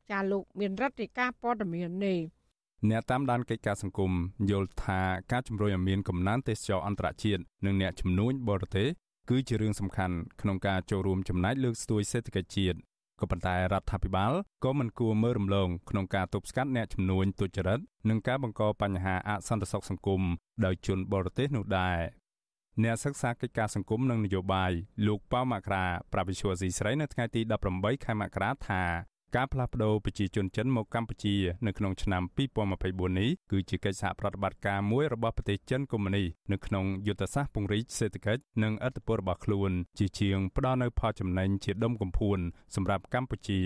[0.10, 2.20] ចាលោកមានរដ្ឋាភិការព័ត៌មាននេះ
[2.90, 4.12] អ្នកតាមដានកិច្ចការសង្គម
[4.52, 8.88] យល់ថាការជំរុញឲ្យមានកំណើនទេសចរអន្តរជាតិនិងអ្នកជំនួញបរទេស
[9.30, 12.78] គឺជារឿងសំខាន់ក្នុងការចូលរួមចំណែកលើកស្ទួយសេដ្ឋកិច្ចជាតិ
[13.20, 20.22] ក៏ប៉ុន្តែរដ្ឋាភិបាលក៏មិនគួរមើលរំលងក្នុងការទប់ស្កាត់អ្នកជំនួញទុច្ចរិតនិងការបង្កបញ្ហាអសន្តិសុខសង្គម
[20.66, 22.00] ដោយជនបរទេសនោះដែរ
[22.84, 24.72] អ្នកសិក្សាកិច្ចការសង្គមនិងនយោបាយ
[25.08, 27.42] លោកប៉ៅមករាប្រាប់វិសុវស៊ីស្រីនៅថ្ងៃទី
[27.74, 28.84] 18ខែមករាថា
[29.36, 32.24] ការផ្លាស់ប្តូរប្រជាជនចិនមកកម្ពុជានៅក្នុងឆ្នាំ
[32.72, 42.40] 2024នេះគឺជាកិច្ចសហប្រតិបត្តិការមួយរបស់ប្រទេសចិនកុម្មុយនីនៅក្នុងយុទ្ធសាស្ត្រពង្រីកសេដ្ឋកិច្ចនិងអធិបតេយ្យរបស់ខ្លួនជាជាងផ្ដល់នូវផលចំណេញជាដុំកំភួន
[42.76, 43.62] សម្រាប់កម្ពុជា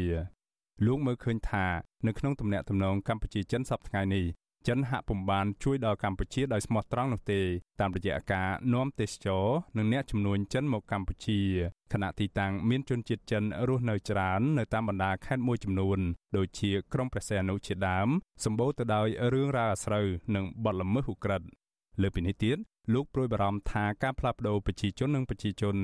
[0.85, 1.65] លោកមើលឃើញថា
[2.07, 4.25] នៅក្នុងទំនាក់ទំនងកម្ពុជាចិនសប្តាហ៍នេះ
[4.67, 7.41] ចិនហាក់ពុំបានជួយដល់កម្ពុជាដោយស្មោះត្រង់នោះទេ
[7.81, 9.45] តាមរយៈការនាំទេសចរ
[9.77, 11.39] និងអ្នកជំនួញចិនមកកម្ពុជា
[11.93, 15.99] ខណៈទីតាំងមានជនជាតិចិនរស់នៅច្រើននៅតាមបណ្ដាខេត្តមួយចំនួន
[16.37, 18.07] ដូចជាក្រុងព្រះសីហនុជាដើម
[18.43, 20.05] សម្បូរទៅដោយរឿងរ៉ាវអាស្រូវ
[20.35, 21.47] និងបទល្មើសឧក្រិដ្ឋ
[22.01, 22.57] លើពីនេះទៀត
[22.93, 25.75] លោកព្រួយបារម្ភថាការផ្លាស់ប្តូរប្រជាជននិងប្រជាជន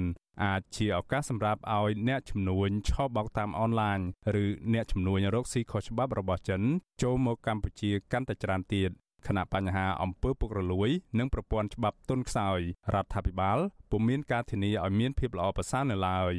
[0.43, 3.99] អាចជាឱកាសសម្រាប់ឲ្យអ្នកជំនួញឆបោកតាមអនឡាញ
[4.43, 6.61] ឬអ្នកជំនួញរកស៊ីខុសច្បាប់របស់ចិន
[7.01, 8.91] ចូលមកកម្ពុជាកាន់តែច្រើនទៀត
[9.27, 12.59] ខណៈបញ្ហាអំពើពុករលួយ និងប្រព័ន្ធច្បាប់ទុនខ្សោយ
[12.93, 13.59] រដ្ឋាភិបាល
[13.91, 16.33] ពុំមានការធានាឲ្យមានភាពល្អប្រសើរនៅឡើយ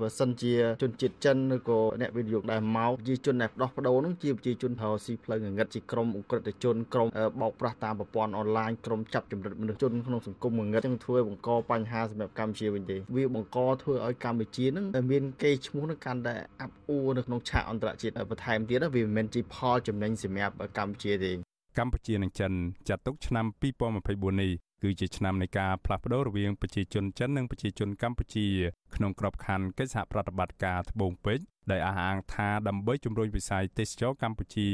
[0.00, 7.08] បើសិនជាជនជាតិចិនឬក៏អ្នកវិនិយោគដែលមកប្រជាជនដែលផ្ដោះប្ដូរនឹងជាប្រជាជនហៅស៊ីផ្លូវងងឹតជាក្រុមអ ுக ្រិតជនក្រុម
[7.40, 22.52] បោកប្រាស់តាមប្រព័ន្ធអនឡាញក្រុមចាប់ចម្រិតមនុស្សជនក្នុងសង្គមងងឹតនឹងធ្វើបង្កបញ្ហាសម្រាប់កម្ពុជាវិញទេវាបង្កធ្វើឲ្យកម្ពុជានឹងមានគេឈ្មោះនឹងកាន់តែអាប់អួរនៅក្នុងឆាកអន្តរជាតិបន្ថែមទៀតវាមិនមែនជាផលចំណេញសម្រាប់កម្ពុជាទេ កម្ពុជានិងចិន
[22.88, 23.46] ចាត់ទុកឆ្នាំ
[23.92, 24.52] 2024នេះ
[24.82, 28.46] គឺជាឆ្នាំនៃការផ្លាស់ប្តូររវាងប្រជាជនចិននិងប្រជាជនកម្ពុជា
[28.94, 34.68] ក្នុងក្របខ័ណ្ឌកិច្ចសហប្រតិបត្តិការត្បូងពេជ្រដែលអះអាងថាដើម្បីជំរុញវិស័យទេសចរកម្ពុជា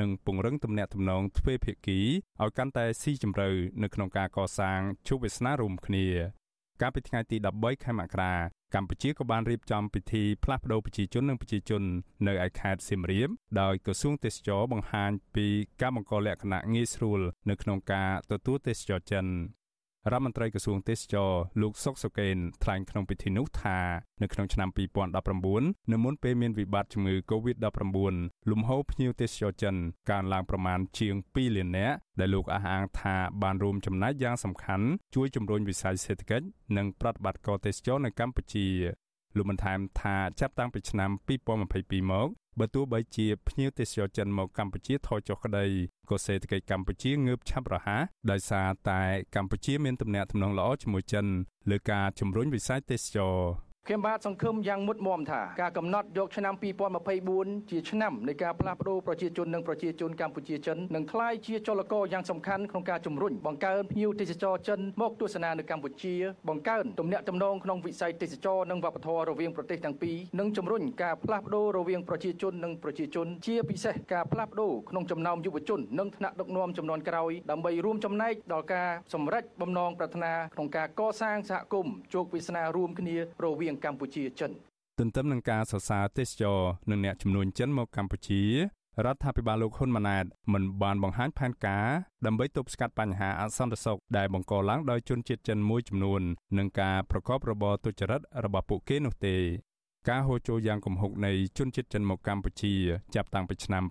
[0.00, 2.00] និងពង្រឹងទំនាក់ទំនងទ្វេភាគី
[2.42, 3.48] ឲ្យកាន់តែស៊ីជម្រៅ
[3.82, 6.06] នៅក្នុងការកសាងជោគវាសនារួមគ្នា
[6.80, 8.34] កាលពីថ្ងៃទី13ខែមករា
[8.74, 11.82] កម្ពុជាក៏បានរៀបចំពិធីផ្លាស់ប្តូរប្រជាជននិងប្រជាជន
[12.26, 13.28] នៅឯខេត្តសៀមរាប
[13.60, 15.46] ដោយក្រសួងទេសចរបង្ហាញពី
[15.80, 17.20] ការបង្កលក្ខណៈងាយស្រួល
[17.50, 19.26] នៅក្នុងការទទួលទេសចរចិន
[20.12, 21.32] រដ្ឋមន្ត្រីក្រសួងទេសចរ
[21.62, 23.78] លោកសុកសុកេនថ្លែងក្នុងពិធីនោះថា
[24.22, 24.68] នៅក្នុងឆ្នាំ
[25.30, 29.74] 2019នៅមុនពេលមានវិបត្តិជំងឺ Covid-19 លំហូរភ្ញៀវទេសចរចិន
[30.10, 36.46] កើនឡើងប្រមាណជាង2លាននាក់ដែលលោកអះអាងថាបានរួមចំណែកយ៉ាងសំខាន់ជួយជំរុញវិស័យសេដ្ឋកិច្ច
[36.76, 38.66] និងប្រតិបត្តិការទេសចរនៅកម្ពុជា
[39.36, 41.10] លោកបានថែមថាចាប់តាំងពីឆ្នាំ
[41.60, 42.28] 2022មក
[42.58, 45.66] បើទោះបីជាភ្ញៀវទេសចរចិនមកកម្ពុជាថយចុះក្តី
[46.10, 49.02] ក៏សេដ្ឋកិច្ចកម្ពុជាងើបឆាប់រហ័សដោយសារតែ
[49.36, 51.26] កម្ពុជាមានទំនាក់ទំនងល្អជាមួយចិន
[51.70, 53.36] លើការជំរុញវិស័យទេសចរ
[53.88, 56.54] ខ្ញុំបាទសង្ឃឹមយ៉ាងមុតមមថាការកំណត់យកឆ្នាំ
[57.12, 66.14] 2024ជាឆ្នាំនៃការផ្លាស់ប្តូរប្រជាជននិងប្រជាជនកម្ពុជាចិននឹងក្លាយជាចលករយ៉ាងសំខាន់ក្នុងការជំរុញបង្កើនភ្ញៀវទេសចរចិនមកទស្សនានៅកម្ពុជា
[66.48, 84.50] បង្កើនទំនាក់ទំនងក្នុងវិស័យទេសចរនិងវប្បធម៌រវាងប្រទេសទាំងពីរនិងជំរុញការផ្លាស់ប្តូររវាងប្រជាជននិងប្រជាជនជាពិសេសការផ្លាស់ប្តូរក្នុងចំណោមយុវជននិងថ្នាក់ដឹកនាំចំនួនក្រោយដើម្បីរួមចំណែកដល់ការសម្រេចបំណងប្រាថ្នាក្នុងការកសាងសហគមន៍ជោគវាសនារួមគ្នារវាងងកម្ពុជាចិន
[84.98, 86.60] ទន្ទឹមនឹងការសរសើរទេសចរ
[86.90, 88.42] និងអ្នកចំនួនចិនមកកម្ពុជា
[89.04, 91.86] រដ្ឋាភិបាលលោកហ៊ុនម៉ាណែតមិនបានបង្ហាញផែនការ
[92.26, 96.22] ដើម្បីទប់ស្កាត់បញ្ហាអសន្តិសុខដែលបង្កឡើងដោយជនជាតិចិនមួយចំនួន
[96.58, 99.36] និងការប្រកបរបរទុច្ចរិតរបស់ពួកគេនោះទេ
[100.10, 102.74] ការហូរចូលយ៉ាងគំហុកនៃជនជាតិចិនមកកម្ពុជា
[103.14, 103.82] ចាប់តាំងពីឆ្នាំ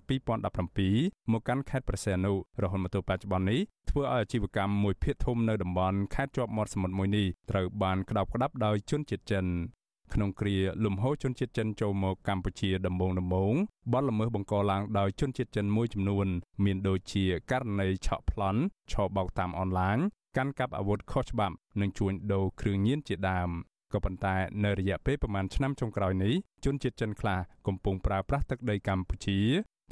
[0.62, 3.60] 2017មកកាន់ខេត្តព្រះសីហនុរហូតមកទល់បច្ចុប្បន្ននេះ
[3.90, 9.46] ធ្វើឲ្យអាជីវកម្មមួយភាគធំនៅតំបន់ខេត្តជាប់មាត់សមុទ្រមួយនេះត្រូវបានក្តោបក្តាប់ដោយជនជាតិចិន
[10.12, 13.54] ក្នុងគ្រាលំហូរជនជាតិចិនចូលមកកម្ពុជាដំបូងដំបូង
[13.92, 16.26] បទល្មើសបង្កឡើងដោយជនជាតិចិនមួយចំនួន
[16.64, 18.60] មានដូចជាករណីឆក់ប្លន់
[18.92, 19.98] ឆបោកតាមអនឡាញ
[20.36, 23.50] កាន់កាប់អាវុធខុសច្បាប់និងជួញដូរគ្រឿងញៀនជាដើម
[23.94, 26.34] ក៏ប៉ុន្តែនៅរយៈពេលប្រមាណឆ្នាំចុងក្រោយនេះ
[26.64, 29.38] ជនជាតិចិនខ្លះកំពុងប្រើប្រាស់ទឹកដីកម្ពុជា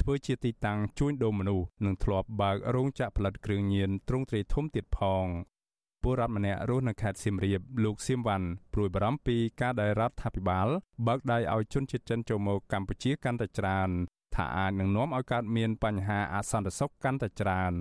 [0.01, 5.27] ធ្វើជាទីតាំងជួញដូរមនុស្សនិងធ្លាប់បើករោងចក្រផលិតគ្រឿងញៀនទ្រង់ទ្រាយធំទៀតផង
[6.03, 10.69] ពលរដ្ឋម្នាក់រស់នៅខេត្តសៀមរាបលោកសៀមវ៉ាន់ព្រួយបារម្ភពីការដែលរដ្ឋាភិបាល
[11.07, 13.91] បើកដៃឲ្យជនជាតិចិនចូលមកកម្ពុជាកាន់តែច្រើន
[14.35, 17.75] ថាអាចនឹងនាំឲ្យកើតមានបញ្ហាអសន្តិសុខកាន់តែច្រើន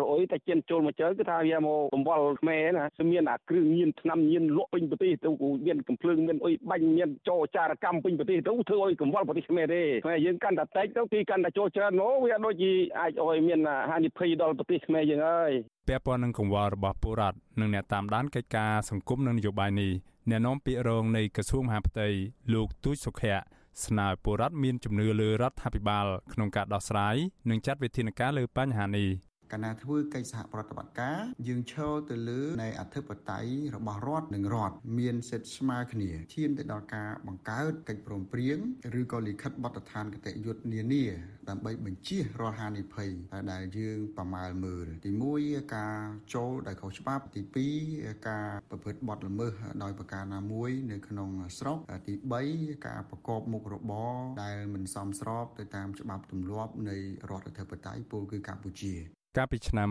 [0.00, 5.30] រអុយតែជិនចូលមកជើគឺថាវាមកបង្វល់ខ្មែរណាមានអាគ្រឿងញៀនឆ្នាំញៀនលក់ពេញប្រទេសទៅ
[5.66, 15.52] មានកំភ្លើងមានអុយបាញ់មានចោចារកម្មពេញប្រទេសទៅធ្វើឲ្យកង្វល់ប្រទេសខ្មែរទេខ្មែរយើងកាន់តែតិចទៅទីកាន់តែចូលច្រើនមកវាដូចជាអាចឲ្យមានហានិភ័យដល់ប្រទេសខ្មែរយើងហើយ
[15.88, 19.92] ពាក់ព័ន្ធនឹងកង្វល់របស់ពលរដ្ឋនិងអ្នកតាមដានកិច្ចការសង្គមនិងនយោបាយនេះ
[20.30, 22.08] អ្នកនាំពាក្យរងនៃក្រសួងមហាផ្ទៃ
[22.54, 23.38] លោកទូចសុខៈ
[23.84, 27.16] ស្នើពលរដ្ឋមានជំនឿលើរដ្ឋាភិបាលក្នុងការដោះស្រាយ
[27.50, 29.08] និងចាត់វិធានការលើបញ្ហានេះ
[29.54, 38.58] កាលណាធ្វើកិច្ចសហប្រតិបត្តិការយើងឈរទៅលើនៃអធិបតេយ្យរបស់រដ្ឋនិងរដ្ឋមានសិទ្ធិស្មើគ្នាឈានទៅដល់ការបង្កើតកិច្ចព្រមព្រៀង
[39.00, 41.04] ឬក៏លិខិតបទដ្ឋានគតិយុត្តនានា
[41.48, 43.10] ដើម្បីបញ្ជៀសរាល់ហានិភ័យ
[43.52, 45.10] ដែលយើងប្រមាលមើលទី
[45.42, 45.98] 1ការ
[46.34, 47.40] ចូលដោយខុសច្បាប់ទី
[47.84, 49.52] 2ការប្រព្រឹត្តបទល្មើស
[49.82, 52.14] ដោយប្រការណាមួយនៅក្នុងស្រុកទី
[52.50, 56.96] 3ការប្រកបមុខរបរដែលមិនសមស្របទៅតាមច្បាប់ទម្លាប់នៃ
[57.30, 58.94] រដ្ឋអធិបតេយ្យពលគឺកម្ពុជា
[59.36, 59.88] កាលពីឆ្នាំ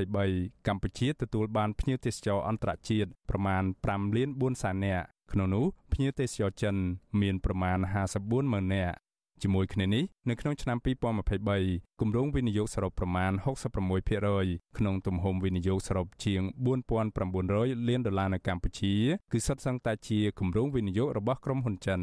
[0.00, 6.76] 2023កម្ពុជាទទួលបានភ្ញៀវទេសចរអន្តរជាតិប្រមាណ5លាន4សែននាក់ក្នុងនោះភ្ញៀវទេសចរចិន
[7.20, 7.78] មានប្រមាណ
[8.14, 8.96] 54ម៉ឺននាក់
[9.42, 10.78] ជាមួយគ្នានេះនៅក្នុងឆ្នាំ
[11.38, 13.32] 2023គម្រោងវិនិយោគសរុបប្រមាណ
[14.04, 16.42] 66%ក្នុងទំហំវិនិយោគសរុបជាង
[17.14, 18.94] 4900លានដុល្លារនៅកម្ពុជា
[19.32, 22.00] គឺសុទ្ធសឹងតែជាគម្រោងវិនិយោគរបស់ក្រុមហ៊ុនចិន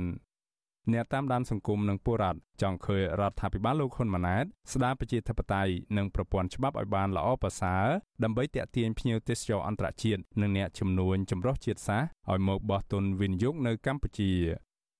[0.94, 7.86] អ្នកតាមដានសង្គមនិងពលរដ្ឋចង់ឃើញរដ្ឋាភិបាលលោកហ៊ុនម៉ាណែតស្ដារប្រជាធិបតេយ្យនិងប្រព័ន្ធច្បាប់ឲ្យបានល្អប្រសើរ
[8.24, 14.32] ដើម្បីទាក់ទាញភ្ញៀវទេសចរអន្តរជាតិនិងអ្នកជំនួញចម្រុះជាតិសាសន៍ឲ្យមកបោះទុនវិនិយោគនៅកម្ពុជា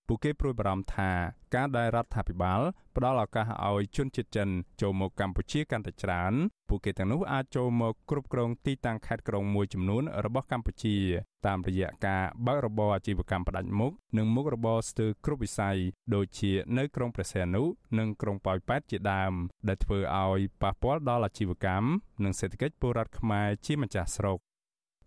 [0.08, 1.12] ពួកគេព្រួយបារម្ភថា
[1.56, 2.62] ការដែលរដ្ឋាភិបាល
[2.96, 4.50] ផ្ដល់ឱកាសឲ្យជនជាតិចិន
[4.82, 6.34] ចូលមកកម្ពុជាកាន់តែច្រើន
[6.70, 10.96] ពួកគេទាំងនោះអាចចូលមកគ្រប់គ្រងទីតាំងខេត្តក្រុងមួយចំនួនរបស់កម្ពុជា
[11.48, 15.78] តាមរយៈការបើករបរអាជីវកម្មផ្ដាច់មុខនិងមុខរបរស្ទើរគ្រប់វិស័យ
[16.16, 17.64] ដូចជានៅក្រុងព្រះសីហនុ
[18.00, 19.34] និងក្រុងប៉ោយប៉ែតជាដើម
[19.68, 21.88] ដែលធ្វើឲ្យប៉ះពាល់ដល់អាជីវកម្ម
[22.24, 24.38] និងសេដ្ឋកិច្ចពលរដ្ឋខ្មែរជាម្ចាស់ស្រុក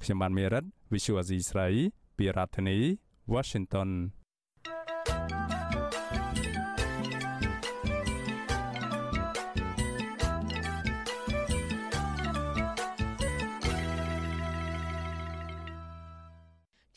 [0.03, 1.69] ខ្ញុំបានមេរិត Visual Asia ស្រី
[2.19, 2.79] ពីរដ្ឋធានី
[3.35, 3.91] Washington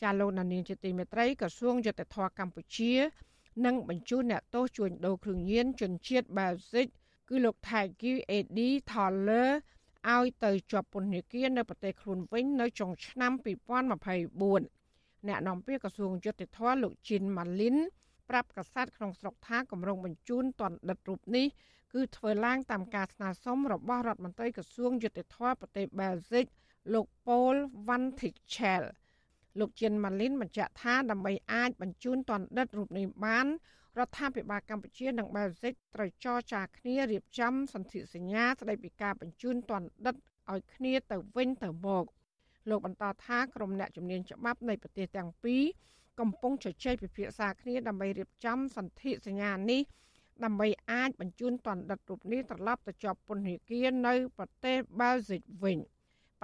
[0.04, 2.92] ចាលោកនានីជាទីមេត្រីក្រសួងយុទ្ធភ័ពកម្ពុជា
[3.66, 6.86] នឹងបញ្ជូនអ្នកទោសជួញដូរគ្រឿងញៀនជនជាតិបែលហ្សិក
[7.28, 9.44] គឺលោកថៃគីអេឌីថលលើ
[10.14, 17.76] ឲ្យទៅជាប់ពន្ធនាគារនៅប្រទេសខ្លួនវិញនៅចុងឆ្នាំ2024អ្នកនាំពាក្យក្រសួងយុទ្ធភ័ពលោកជីនម៉ាលីន
[18.30, 21.46] ប្រាប់កាសែតក្នុងស្រុកថាគម្រោងបញ្ជូនតនដិតរូបនេះ
[21.92, 26.44] គឺធ្វើឡើងតាមការស្នើសុំរបស់រដ្ឋមន្ត្រីក្រសួងយុទ្ធភ័ពប្រទេសបែលហ្សិក
[26.94, 27.54] លោកប៉ូល
[27.88, 28.82] វ៉ាន់ធីកឆែល
[29.58, 33.46] លោកជិនម៉ាលីនបញ្ជាក់ថាដើម្បីអាចបញ្ជូនទណ្ឌិតរូបនេះបាន
[33.98, 40.14] រដ្ឋាភិបាលកម្ពុជានិងបែលហ្សិកត្រូវចរចាគ្នារៀបចំសន្ធិសញ្ញាស្តីពីការបញ្ជូនទណ្ឌិត
[40.50, 42.04] ឲ្យគ្នាទៅវិញទៅមក
[42.70, 45.62] លោកបន្តថាក្រុមអ្នកជំនាញច្បាប់នៃប្រទេសទាំងពីរ
[46.20, 49.82] កំពុងជជែកពិភាក្សាគ្នាដើម្បីរៀបចំសន្ធិសញ្ញានេះ
[50.44, 55.78] ដើម្បីអាចបញ្ជូនទណ្ឌិតរូបនេះត្រឡប់ទៅជាប់ពន្ធនាគារនៅប្រទេសបែលហ្សិកវិញ។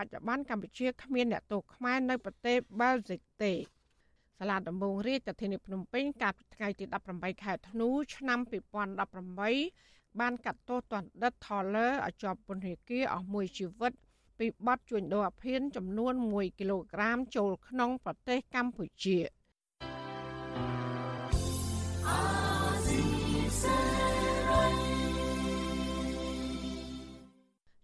[0.01, 3.53] បច្ចុប្បន្នកម្ពុជាគ្មានអ្នកទោសខ្មែរនៅប្រទេសបែលហ្សិកទេ
[4.39, 6.85] សាលាដំបងរាជធានីភ្នំពេញកាលពីថ្ងៃទី
[7.15, 8.39] 18ខែធ្នូឆ្នាំ
[9.11, 13.93] 2018បានកាត់ទោសទណ្ឌិតថលលើឲ្យជាប់ពន្ធនាគារអស់មួយជីវិត
[14.39, 19.19] ពីបទជួញដូរអភិនចំនួន1គីឡូក្រាមចូលក្នុងប្រទេសកម្ពុជា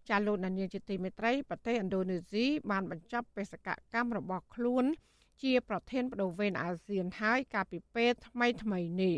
[0.09, 4.85] ចាលោកនានីជាទីមេត្រីប្រទេសឥណ្ឌូនេស៊ីបានបញ្ចប់បេសកកម្មរបស់ខ្លួន
[5.43, 9.17] ជាប្រធានបដូវវេនអាស៊ានហើយកាលពីពេលថ្មីថ្មីនេះ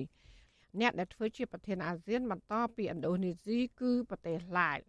[0.80, 4.80] អ្នកដែលធ្វើជាប្រធានអាស៊ានបន្តពីឥណ្ឌូនេស៊ីគឺប្រទេសឡាវ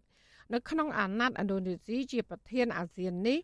[0.53, 3.39] នៅក្នុងអាណត្តិឥណ្ឌូនេស៊ីជាប្រធានអាស៊ាននេះ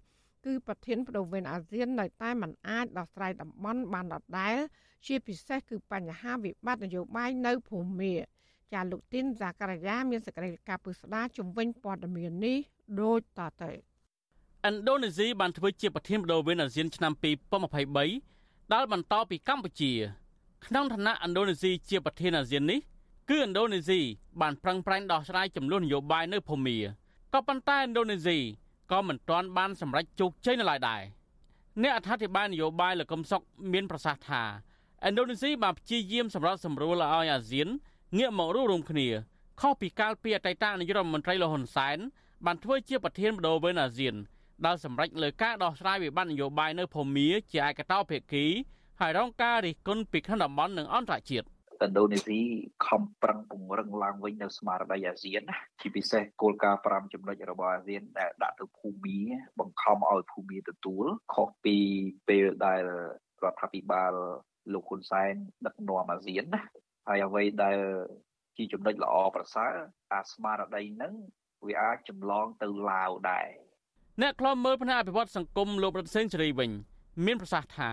[0.45, 4.57] គឺប្រធានបដូវវេនអាស៊ាននៅតែមិនអាចដោះស្រាយតំបន់បានដដែល
[5.07, 8.13] ជាពិសេសគឺបញ្ហាវិបត្តិនយោបាយនៅភូមា
[8.73, 12.57] ចាលោកទីនសាករយាមានសេចក្តីការពឹស្ដារជំវិញព័ត៌មាននេះ
[13.01, 13.71] ដូចតទៅ
[14.67, 17.13] ឥណ្ឌូនេស៊ីបានធ្វើជាប្រធានបដូវវេនអាស៊ានឆ្នាំ
[17.93, 19.91] 2023ដែលបន្តពីកម្ពុជា
[20.65, 22.79] ក្នុងឋានៈឥណ្ឌូនេស៊ីជាប្រធានអាស៊ាននេះ
[23.29, 23.99] គឺឥណ្ឌូនេស៊ី
[24.41, 26.77] បានប្រឹងប្រែងដោះស្រាយចំនួននយោបាយនៅភូមា
[27.33, 28.37] ក៏ប៉ុន្តែឥណ្ឌូនេស៊ី
[28.91, 31.01] ក៏មិនទាន់បានសម្រេចជោគជ័យនៅឡើយដែរ
[31.81, 33.41] អ្នកអធិប្បាយនយោបាយលោកកឹមសុខ
[33.73, 34.43] មានប្រសាសន៍ថា
[35.07, 37.67] ឥណ្ឌូនេស៊ីបានព្យាយាមសម្របសម្រួលឲ្យអាស៊ាន
[38.15, 39.07] ងាកមករួមរួមគ្នា
[39.61, 41.97] ខុសពីកាលពីអតីតនាយករដ្ឋមន្ត្រីលហ៊ុនសែន
[42.45, 44.15] បានធ្វើជាប្រធានបដូវវេនអាស៊ាន
[44.65, 48.45] ដែលសម្រេចលើការដោះស្រាយវិបត្តិនយោបាយនៅភូមាជាឯកតោភាគី
[49.01, 52.39] ហើយរងការរិះគន់ពីខណ្ឌតំបន់និងអន្តរជាតិឥណ្ឌូនេស៊ី
[52.85, 59.19] ខំប្រឹងពង្រឹងឡើងវិញនៅស្មារតីអាស៊ានណាជាពិសេសគោលការណ៍5ចំណុចរបស់អាស៊ានដែលដាក់ទៅភូមា
[59.59, 61.77] បង្ខំឲ្យភូមាទទួលខុសពី
[62.27, 62.81] ពេលដែល
[63.43, 64.13] រដ្ឋាភិបាល
[64.73, 65.33] លោកហ៊ុនសែន
[65.65, 66.61] ដឹកនាំអាស៊ានណា
[67.07, 67.77] ហើយអ្វីដែល
[68.57, 69.73] ជាចំណុចល្អប្រសើរ
[70.13, 71.13] អាស្មារតីហ្នឹង
[71.67, 73.47] វាអាចចម្លងទៅឡាវដែរ
[74.21, 76.71] អ្នកខ្លំមើលផ្នែកអភិវឌ្ឍសង្គមលោករដ្ឋសេនស៊ូរីវិញ
[77.25, 77.91] មានប្រសាសន៍ថា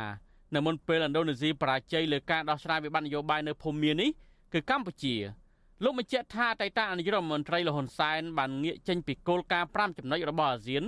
[0.55, 4.11] នៅមុនពេលឥណ្ឌូនេស៊ីបរាជ័យលើការដោះស្រាយវិបត្តិនយោបាយនៅភូមានេះ
[4.53, 5.15] គឺកម្ពុជា
[5.85, 10.85] លោកបញ្ជាក់ថាអតីតនាយករដ្ឋមន្ត្រីលហ៊ុនសែនបានងាកចេញពីគោលការណ៍5ចំណុចរបស់អាស៊ាន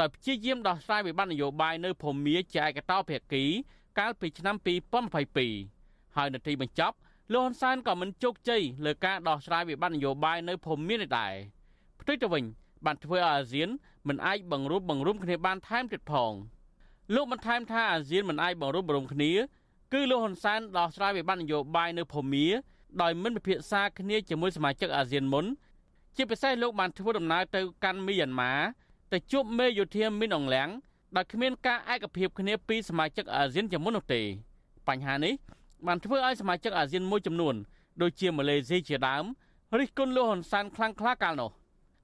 [0.00, 3.44] ដោយព្យាយាមដោះស្រាយវិបត្តិនយោបាយនៅភូមាជាឯកតោភាគី
[3.98, 4.56] កាលពីឆ្នាំ
[5.36, 6.96] 2022ហើយនៅទីបញ្ចប់
[7.32, 11.34] លោកហ៊ុនសែនក៏មិនជោគជ័យលើការដោះស្រាយវិបត្តិនយោបាយនៅភូមិមាននេះដែរ
[12.00, 12.44] ផ្ទុយទៅវិញ
[12.84, 13.68] បានធ្វើឲ្យអាស៊ាន
[14.08, 16.32] មិនអាចបង្រួបបង្រួមគ្នាបានថែមទៀតផង
[17.14, 19.32] លោកបានថែមថាអាស៊ានមិនអាចបង្រួបបង្រួមគ្នា
[19.92, 22.46] គឺលោកហ៊ុនសែនដោះស្រាយវិបត្តិនយោបាយនៅភូមា
[23.02, 25.44] ដោយមិនពិភាក្សាគ្នាជាមួយសមាជិកអាស៊ានមុន
[26.16, 28.52] ជាពិសេសលោកបានធ្វើដំណើរទៅកាន់មីយ៉ាន់ម៉ា
[29.12, 30.68] ទៅជួបមេយោធាមីនអងលៀង
[31.16, 34.22] ដោយគ្មានការឯកភាពគ្នាពីសមាជិកអាស៊ានជាមុននោះទេ
[34.88, 35.34] បញ្ហានេះ
[35.86, 37.54] បានធ្វើឲ្យសមាជិកអាស៊ានមួយចំនួន
[38.02, 39.24] ដូចជាម៉ាឡេស៊ីជាដើម
[39.78, 41.50] រិះគន់លោកហ៊ុនសែនខ្លាំងក្លាកាលនោះ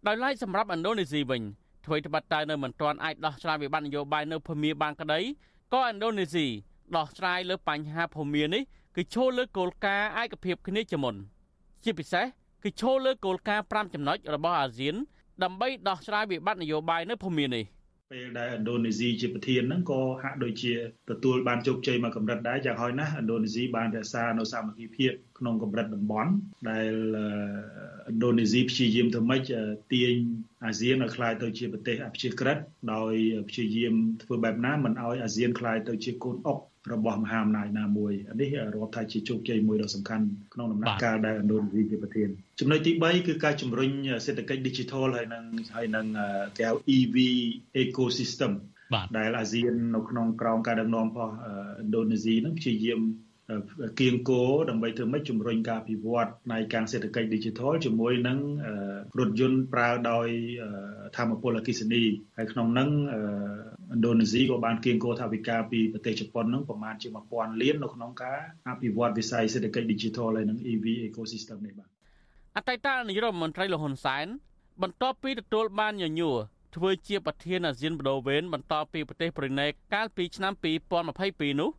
[0.06, 1.42] ដោយឡែកសម្រាប់ឥណ្ឌូនេស៊ីវិញ
[1.86, 5.20] អ្វីត្បិតតែនៅមិនទាន់អាចដោះស្រាយវិបត្តិនយោបាយនៅភូមាបានក្តី
[5.74, 6.46] ក៏ឥណ្ឌូនេស៊ី
[6.96, 8.62] ដោះស្រាយលើបញ្ហាភូមានេះ
[8.96, 11.14] គឺឈលលើគោលការណ៍ឯកភាពគ្នាជាមុន
[11.84, 12.24] ជាពិសេស
[12.62, 14.94] គឺឈលលើគោលការណ៍5ចំណុចរបស់អាស៊ាន
[15.42, 17.64] ដើម្បីដោះស្រាយវិបត្តិនយោបាយនៅភូមិនេះ
[18.12, 20.72] ពេលដែលឥណ្ឌូនេស៊ីជាប្រធានហ្នឹងក៏ហាក់ដូចជា
[21.10, 26.32] ទទួលបានជោគជ័យមួយកម្រិតដែរយ៉ាងហោចណាស់ឥណ្ឌូនេស៊ីបានរក្សានៅសាមគ្គីភាពក្នុងកម្រិតតំបន់
[26.70, 26.92] ដែល
[28.10, 29.42] ឥណ្ឌូនេស៊ីព្យាយាមធ្វើម៉េច
[29.92, 30.14] ទាញ
[30.64, 32.58] អាស៊ានឲ្យក្លាយទៅជាប្រទេសអព្យាក្រឹត
[32.94, 33.12] ដោយ
[33.48, 36.58] ព្យាយាមធ្វើបែបណាមិនឲ្យអាស៊ានក្លាយទៅជាកូនអុក
[36.92, 40.24] របស់មហាអំណាចណាមួយនេះរាប់ថាជាជោគជ័យមួយដ៏សំខាន់
[40.54, 42.28] ក្នុងដំណាក់កាលដែលឥណ្ឌូនេស៊ីជាប្រធាន
[42.60, 43.90] ចំណុចទី3គឺការជំរុញ
[44.26, 45.44] សេដ្ឋកិច្ច Digital ហើយនឹង
[45.76, 46.06] ហើយនឹង
[46.56, 47.16] គេហៅ EV
[47.82, 48.52] ecosystem
[49.16, 51.32] ដែលអាស៊ាននៅក្នុងក្រោមការដឹកនាំរបស់
[51.82, 53.00] ឥណ្ឌូនេស៊ីនឹងព្យាយាម
[54.00, 58.38] គៀងគោដើម្បីធ្វើម៉េចជំរុញការពិវត្តផ្នែកការសេដ្ឋកិច្ច Digital ជាមួយនឹង
[59.18, 60.28] រថយន្តប្រើដោយ
[61.16, 62.02] ធម្មពលអគ្គិសនី
[62.36, 62.88] ហើយក្នុងនោះ
[63.92, 71.88] ឥណ្ឌូនេស៊ីក៏បានគៀងគោថាវិការពីប្រទេសជប៉ុននឹងប្រមាណជា1000លាននៅក្នុងការអភិវឌ្ឍវិស័យសេដ្ឋកិច្ច Digital ហើយនឹង EV ecosystem នេះបាទ
[72.56, 74.26] អតីតនាយរដ្ឋមន្ត្រីលហ៊ុនសែន
[74.82, 76.38] បន្ទាប់ពីទទួលបានញញួរ
[76.76, 80.52] ធ្វើជាប្រធានអាស៊ានបដូវេនបន្តពីប្រទេសប្រ៊ុយណេកាលពីឆ្នាំ
[81.06, 81.70] 2022នោះ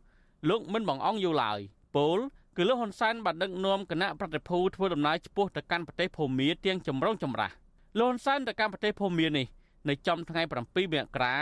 [0.48, 1.60] លោកមិនបងអង្គយូរឡើយ
[1.96, 2.18] ពល
[2.56, 7.54] គឺលោកហ៊ុនសែនបានដឹកនាំគណៈប្រតិភូធ្វើដំណើរឆ្ពោះទៅកាន់ប្រទេសភូមាទាំងចម្រុងចម្រាស់
[7.98, 9.46] លោកហ៊ុនសែនទៅកាន់ប្រទេសភូមានេះ
[9.88, 10.54] នៅចំថ្ងៃ7
[10.94, 11.36] មករា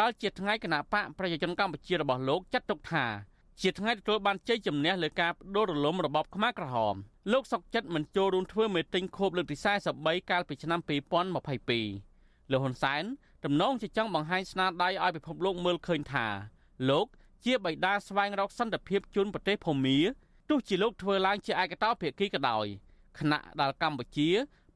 [0.00, 3.04] ដែលជាថ្ងៃគណៈបកប្រជាជនកម្ពុជារបស់លោកចាត់ទុកថា
[3.62, 6.94] ជាថ្ងៃទទួលបានជ័យជំនះលើការបដូររលំរបបខ្មែរក្រហម
[7.32, 9.56] លោកសុកចិត្តមិនចូលរួមធ្វើមេតិញខូបលើកទី
[9.92, 13.02] 43កាលពីឆ្នាំ2022លោកហ៊ុនសែន
[13.44, 16.26] ទំនងជាចង់បង្ហាញស្នាដៃឲ្យពិភពលោកមើលឃើញថា
[16.90, 17.06] លោក
[17.44, 19.98] ជាបិតាស្វែងរកសន្តិភាពជូនប្រទេសភូមា
[20.48, 22.66] ទោះជាលោកធ្វើឡើងជាឯកតោភាគីក៏ដោយ
[23.18, 24.28] ខណៈដែលកម្ពុជា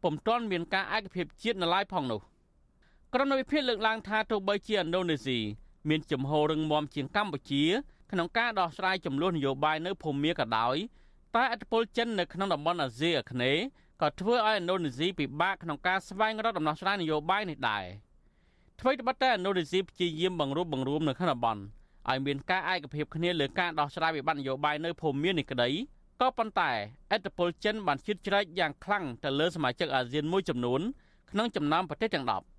[0.02, 2.20] ពុំទាន់មានការឯកភាពជាតិនៅឡើយផងនោះ
[3.14, 5.38] ក្រុមនយោបាយលើកឡើងថាទោះបីជាឥណ្ឌូនេស៊ី
[5.88, 7.64] មានចំហររឹងមាំជាងកម្ពុជា
[8.12, 10.76] ក្នុងការដោះស្រាយចំនួននយោបាយនៅភូមាក៏ដោយ
[11.34, 13.62] តែអធិបុលចិននៅក្នុងតំបន់អាស៊ីអាគ្នេយ៍
[14.02, 17.84] ក៏ធ្វើឲ្យឥណ្ឌូនេស៊ីពិបាកក្នុងការស្វែងរកដំណោះស្រាយនយោបាយនេះដែរ
[18.80, 21.62] អ្វីត្បិតតែឥណ្ឌូនេស៊ីព្យាយាមបង្រួបបង្រួមនៅក្នុងតំបន់
[22.08, 25.68] ឲ្យមានការឯកភាពគ្នាលើការដោះស្រាយវិបត្តិនយោបាយនៅភូមិមាននេះក្តី
[26.20, 26.70] ក៏ប៉ុន្តែ
[27.12, 30.80] អធិបុលចិនបានជិតជ្រែកយ៉ាងខ្លាំងទៅលើសមាជិកអាស៊ានមួយចំនួន
[31.30, 32.57] ក្នុងចំណោមប្រទេសទាំង10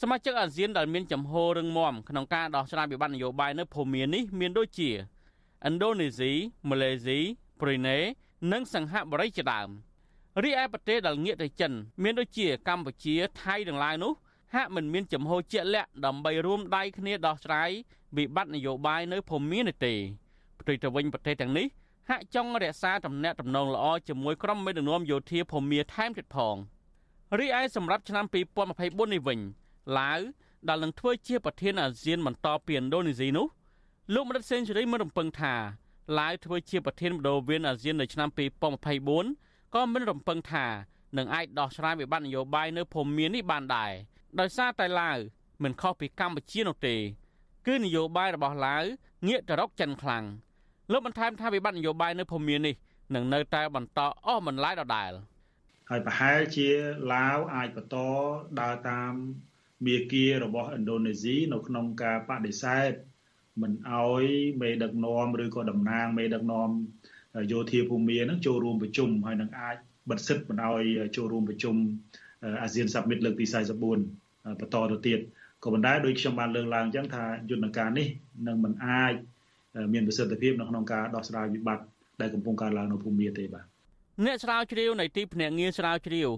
[0.00, 6.32] សមាជិកអាស៊ានដែលមានចំហររឹងមាំក្នុងការដោះស្រាយវិបត្តិនយោបាយនៅភូមិមាននេះមានដូចជាឥណ្ឌូនេស៊ី
[6.68, 7.18] ម៉ាឡេស៊ី
[7.60, 7.98] ប្រ៊ុយណេ
[8.52, 9.68] និងសង្ហបុរីជាដើម
[10.42, 11.72] រីឯប្រទេសដែលងាកទៅចិន
[12.02, 14.12] មានដូចជាកម្ពុជាថៃទាំងឡាយនោះ
[14.54, 17.70] ហាក់មិនមានចំហជាក់លាក់ដើម្បីរួមដៃគ្នាដោះស្រាយ
[18.16, 19.94] វិបត្តិនយោបាយនៅភូមិមានទេ
[20.60, 21.66] ផ្ទុយទៅវិញប្រទេសទាំងនេះ
[22.10, 26.56] ហាក់ចង់រក្សាទំនាក់ទំនងល្អជាមួយក្រុមមេដឹកនាំយោធាភូមិថែមទៀតផង
[27.38, 29.40] រីឯសម្រាប់ឆ្នាំ2024នេះវិញ
[29.98, 30.20] ឡាវ
[30.68, 33.46] ដែលនឹងធ្វើជាប្រធានអាស៊ានបន្តពីឥណ្ឌូនេស៊ីនោះ
[34.14, 35.54] លោកម្រិតសេនស៊ូរីមិនរំពឹងថា
[36.18, 38.28] ឡាវធ្វើជាប្រធានបដូវវេនអាស៊ាននៅឆ្នាំ
[39.02, 40.66] 2024ក៏មិនរំពឹងថា
[41.18, 43.92] នឹងអាចដោះស្រាយវិបត្តិនយោបាយនៅភូមិមាននេះបានដែរ
[44.40, 45.18] ដោយសារតែឡាវ
[45.62, 46.96] មិនខុសពីកម្ពុជានោះទេ
[47.66, 48.84] គឺនយោបាយរបស់ឡាវ
[49.28, 50.24] ងាកទៅរកចិនខ្លាំង
[50.92, 52.74] លោកបន្ថែមថាវិបត្តិនយោបាយនៅភូមិនេះ
[53.14, 55.12] នឹងនៅតែបន្តអស់មិនឡាយដដែល
[55.90, 56.68] ហើយប្រហែលជា
[57.12, 57.96] ឡាវអាចបន្ត
[58.60, 59.12] ដើរតាម
[59.86, 62.92] មាគារបស់ឥណ្ឌូនេស៊ីនៅក្នុងការបដិសេធ
[63.62, 64.24] មិនអោយ
[64.62, 66.70] មេដឹកនាំឬក៏តំណាងមេដឹកនាំ
[67.52, 69.76] យោធាភូមិនឹងចូលរួមប្រជុំហើយនឹងអាច
[70.10, 70.82] បិទសិទ្ធិមិនអោយ
[71.16, 71.76] ចូលរួមប្រជុំ
[72.62, 75.20] អាស៊ានសាប់មិតលើកទី44បន្តទៅទៀត
[75.62, 78.08] ក៏ប៉ុន្តែដូចខ្ញុំបានលើកឡើងអញ្ចឹងថាយន្តការនេះ
[78.46, 79.14] នឹងមិនអាច
[79.92, 81.84] មានប្រសិទ្ធភាពនៅក្នុងការដោះស្រាយវិបត្តិ
[82.20, 83.64] ដែលកំពុងកើតឡើងនៅភូមិទេបាទ
[84.24, 86.30] អ្នកស្រាវជ្រាវនៃទីភ្នាក់ងារស្រាវជ្រាវ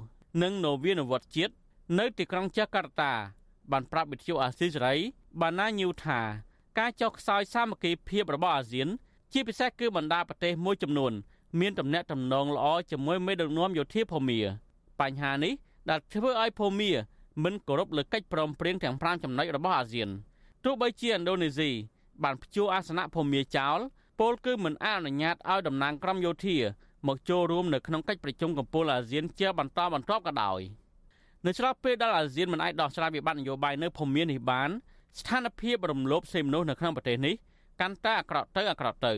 [0.43, 1.55] និងនវានុវត្តន៍ជាតិ
[1.95, 3.13] នៅទីក្រុងចាកាតា
[3.73, 4.95] បានប្រាប់វិទ្យុអាស៊ីសេរី
[5.41, 6.21] បានណាញូថា
[6.79, 8.89] ការចុះខ្សោយសាមគ្គីភាពរបស់អាស៊ាន
[9.33, 11.13] ជាពិសេសគឺបណ្ដាប្រទេសមួយចំនួន
[11.61, 14.41] មានទំនាក់ទំនងល្អជាមួយមេដឹកនាំយោធាភូមា
[15.01, 15.53] បញ្ហានេះ
[15.91, 16.91] ដែលធ្វើឲ្យភូមា
[17.45, 20.09] មិនគោរពលើកិច្ចព្រមព្រៀងទាំង5ចំណុចរបស់អាស៊ាន
[20.65, 21.71] ទោះបីជាឥណ្ឌូនេស៊ី
[22.23, 23.79] បានព្យួរអាសនៈភូមាចោល
[24.21, 26.57] ពលគឺមិនអនុញ្ញាតឲ្យតំណាងក្រុមយោធា
[27.07, 30.61] មកចូលរួមនៅក្នុងកិច្ចប្រជុំកំពូលអាស៊ានជាបន្តបន្ទាប់ក៏ដោយ
[31.47, 34.71] នៅឆ្លោះពេលដែលអាស៊ានមិនអាចដោះស្រាយវិបត្តិនយោបាយនៅភូមានេះបាន
[35.21, 37.35] ស្ថានភាពរំលោភសិទ្ធិមនុស្សនៅក្នុងប្រទេសនេះ
[37.81, 39.15] កាន់តែអាក្រក់ទៅអាក្រក់ទៅ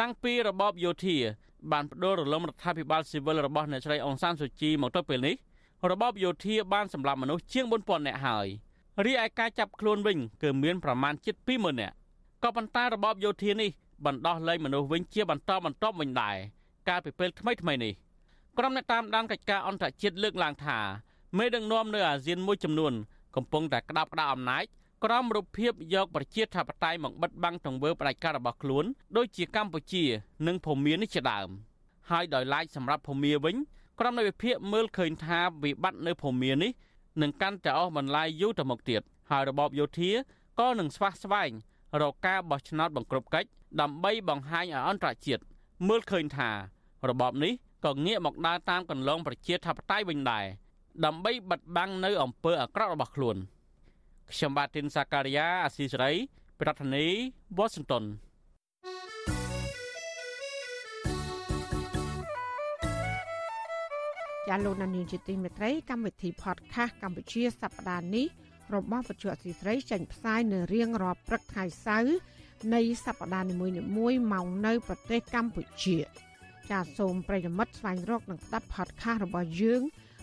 [0.00, 1.16] តាំងពីរបបយោធា
[1.72, 5.34] បានបដូររលំរដ្ឋាភិបាលស៊ីវិលរបស់អ្នកស្រីអង្សានស៊ូជីមកទៅពេលនេះ
[5.90, 8.46] របបយោធាបានសម្លាប់មនុស្សជាង4000នាក់ហើយ
[9.06, 11.94] រីឯការចាប់ខ្លួនវិញគឺមានប្រមាណជិត20000នាក់
[12.42, 13.70] ក៏ប៉ុន្តែរបបយោធានេះ
[14.06, 16.36] បណ្ដោះលែងមនុស្សវិញជាបន្តបន្ទាប់វិញដែរ
[16.88, 17.92] កាលពីពេលថ្មីថ្មីនេះ
[18.58, 20.78] ក្រុមអ្នកតាមដានកិច្ចការអន្តរជាតិលើកឡើងថា
[21.36, 22.92] មេដឹកនាំនៅអាស៊ានមួយចំនួន
[23.36, 24.64] កំពុងតែក្តាប់ក្តារអំណាច
[25.04, 28.84] ក្រមរូបភាពយកប្រជាធិបតេយ្យមកបិទបាំងទង្វើផ្ដាច់ការរបស់ខ្លួន
[29.16, 30.04] ដូចជាកម្ពុជា
[30.46, 31.48] និងភូមានេះជាដើម
[32.10, 33.56] ហើយដោយឡែកសម្រាប់ភូមាវិញ
[34.00, 36.70] ក្រមនៃវិភាគមើលឃើញថាវិបត្តិនៅភូមានេះ
[37.22, 40.10] នឹងកាន់តែអស់បន្លាយយូរទៅមុខទៀតហើយរបបយោធា
[40.60, 41.50] ក៏នឹងស្វះស្វែង
[42.00, 43.48] រកការបោះឆ្នោតបង្ក្រប់កិច្ច
[43.80, 45.42] ដើម្បីបង្ហាញឲ្យអន្តរជាតិ
[45.88, 46.50] មើលឃើញថា
[47.08, 47.52] របបនេះ
[47.84, 50.46] ក៏ងាកមកដើរតាមកន្លងប្រជាធិបតេយ្យវិញដែរ
[51.04, 53.36] ដើម្បីបិទបាំងនៅអំពើអាក្រក់របស់ខ្លួន
[54.32, 56.12] ខ្ញុំបាទទីនសាការីយ៉ាអាស៊ីសេរី
[56.60, 57.14] ប្រធានាធិ
[57.58, 58.04] បតី Washington
[64.48, 68.26] ចាលោកនានីជាទីមេត្រីកម្មវិធី podcast កម្ពុជាសប្តាហ៍នេះ
[68.74, 72.16] របស់វិទ្យុអសីស្រីចេញផ្សាយនៅរៀងរាល់ព្រឹកថ្ងៃសៅរ៍
[72.74, 75.98] នៃសប្តាហ៍នីមួយៗម៉ោងនៅប្រទេសកម្ពុជា
[76.70, 79.82] ចាសសូមប្រិយមិត្តស្វែងរកនិងស្ដាប់ podcast របស់យើង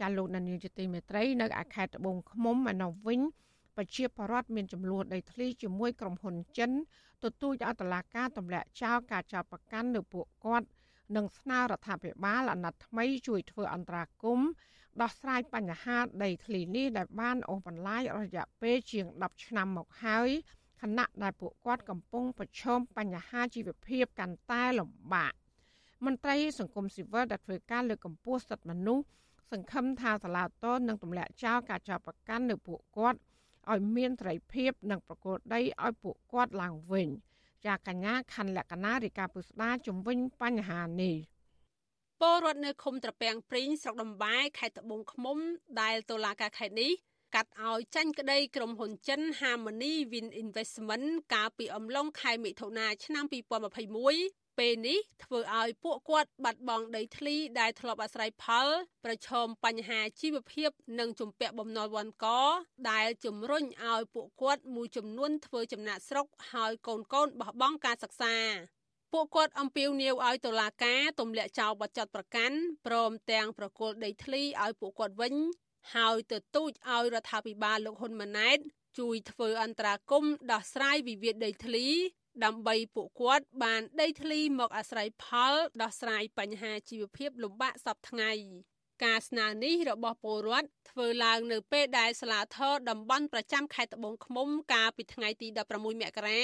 [0.00, 3.20] ចាលោកនានីជាទីមេត្រីនៅឯខេត្តត្បូងឃ្មុំឯនោះវិញ
[3.76, 6.70] ប្រជាពលរដ្ឋមានចំនួនដីធ្លីជាមួយក្រុមហ៊ុនចិន
[7.24, 10.66] ទទូចឲ្យតឡាការទម្លាក់ចោលការចោទប្រកាន់នៅពួកគាត់
[11.16, 14.48] និងស្នើរដ្ឋាភិបាលអាណត្តិថ្មីជួយធ្វើអន្តរាគមន៍
[15.02, 20.28] ដោះស្រាយបញ្ហាដីធ្លីនេះដែលបានអូសបន្លាយរយៈពេលជាង10ឆ្នាំមកហើយ
[20.80, 25.32] ខណៈដែលពួកគាត់កំពុងប្រឈមបញ្ហាជីវភាពកាន់តែលំបាក
[26.04, 29.04] មន្ត្រីសង្គមស៊ីវិលដែលធ្វើការលើកកម្ពស់សិទ្ធិមនុស្ស
[29.52, 33.18] សង្ឃឹមថាសាលាតននឹងទម្លាក់ចោលការចាប់ប្រកាន់នៅពួកគាត់
[33.70, 37.08] ឲ្យមានត្រីភាពនិងប្រកួតដីឲ្យពួកគាត់ឡើងវិញ។
[37.66, 41.16] ចាកញ្ញាខណ្ឌលក្ខណារិកាពុស្ដាជំវិញបញ្ហានេះ
[42.20, 45.38] ពលរដ្ឋនៅឃុំត្រពាំងព្រីងស្រុកដំបែខេត្តត្បូងឃ្មុំ
[45.80, 46.92] ដែលតុលាការខេត្តនេះ
[47.34, 58.68] កាត់ឲ្យចាញ់ក្តីក្រុមហ៊ុនចិន Harmony Wind Investment កាលពីអំឡុងខែមិថុនាឆ្នាំ2021 ពេលនេះធ្វើឲ្យពួកគាត់បាត់បង់ដីធ្លីដែលធ្លាប់អាស្រ័យផល
[59.04, 62.26] ប្រឈមបញ្ហាជីវភាព និងជំពាក់បំណុលវ័នក
[62.90, 68.36] ដែលជំរុញឲ្យពួកគាត់មួយចំនួនធ្វើចំណាក់ស្រុកហើយកូនកូនបោះបង់ការសិក្សា
[69.12, 75.34] ពួកគាត់អំពាវនាវឲ្យតុលាការទម្លាក់ចោលបទចោទប្រកាន់ព្រមទាំងប្រគល់ដីធ្លីឲ្យពួកគាត់វិញ
[75.94, 78.58] ហើយទទូចឲ្យរដ្ឋាភិបាលលោកហ៊ុនម៉ាណែត
[78.98, 81.86] ជួយធ្វើអន្តរាគមន៍ដោះស្រាយវិវាទដីធ្លី
[82.44, 88.32] ដើម្បីពួកគាត់បានដីធ្លីមកអាស្រ័យផលដោះស្រាយបញ្ហាជីវភាពលំបាកសពថ្ងៃ
[89.04, 96.42] ការស្នើនេះរបស់ពលរដ្ឋធ្វើឡើងនៅពេលដែលសាលាធរតំបន់ប្រចាំខេត្តត្បូងឃ្មុំកាលពីថ្ងៃទី16មករា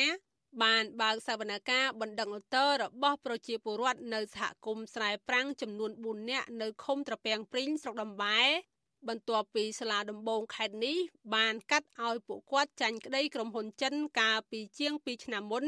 [0.62, 8.40] បានបើកសវនកម្មបណ្ដឹងឧត្តររបស់ប្រជាពលរដ្ឋនៅសហគមន៍ស្រែប្រាំងចំនួន4នាក់នៅឃុំត្រពាំងព្រីងស្រុកដំបែ
[9.08, 10.96] បន្ទាប់ពីសាលាដំបងខេត្តនេះ
[11.34, 15.64] បានកាត់ឲ្យពួកគាត់ចាញ់ក្តីក្រុមហ៊ុនចិនកាលពីជាង2ឆ្នាំមុន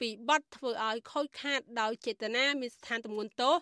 [0.00, 3.54] ពីបទធ្វើឲ្យខូចខាតដោយចេតនាមានស្ថានទម្ងន់ទោស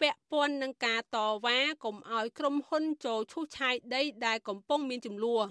[0.00, 5.44] ពាក់ព័ន្ធនឹងការតវ៉ាកុំឲ្យក្រុមហ៊ុនចូលឈូសឆាយដីដែលកំពុងមានចំនួន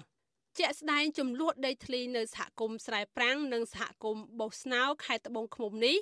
[0.58, 5.96] ជាក់ស្ដែងចំនួនដីធ្លីនៅសហគមន៍ស្រែប្រាំងនិងសហគមន៍បោះស្នោខេត្តត្បូងឃ្មុំនេះ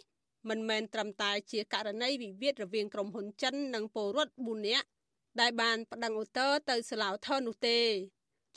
[0.49, 4.87] មិនមែនត្រឹមតែជាករណីវិវាទរវាងក្រុមហ៊ុនចិននិងពលរដ្ឋ4នាក់
[5.41, 7.78] ដែលបានប្តឹងឧទ្ធរទៅសាឡាវថននោះទេ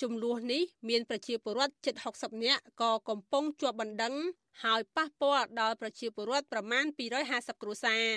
[0.02, 4.16] ចំនួននេះមានប្រជាពលរដ្ឋជិត60នាក់ក៏កំពុងជាប់បណ្ដឹង
[4.64, 6.86] ហើយប៉ះពាល់ដល់ប្រជាពលរដ្ឋប្រមាណ
[7.24, 8.08] 250គ្រួសារ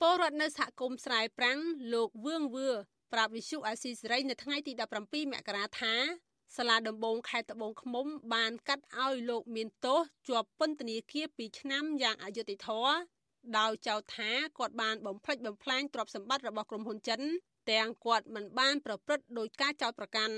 [0.00, 1.58] ពលរដ្ឋនៅសហគមន៍ស្រែប្រាំង
[1.94, 2.68] លោកវឿងវឿ
[3.12, 4.72] ប្រាប់វិសុអាស៊ីសេរីនៅថ្ងៃទី
[5.02, 5.94] 17មករាថា
[6.56, 12.92] សាលាដំបងខេត្តត្បូងឃ្មុំ បានកាត់ឲ្យលោកមានទោសជាប់ពន្ធនាគារ2ឆ្នាំយ៉ាងអយុត្តិធម៌
[13.58, 17.20] ដោយចោទថាគាត់បានបំផ្លិចបំផ្លាញទ្រព្យសម្បត្តិរបស់ក្រុមហ៊ុនចិន
[17.70, 20.36] ទាំងគាត់មិនបានប្រព្រឹត្តដោយការចោទប្រកាន់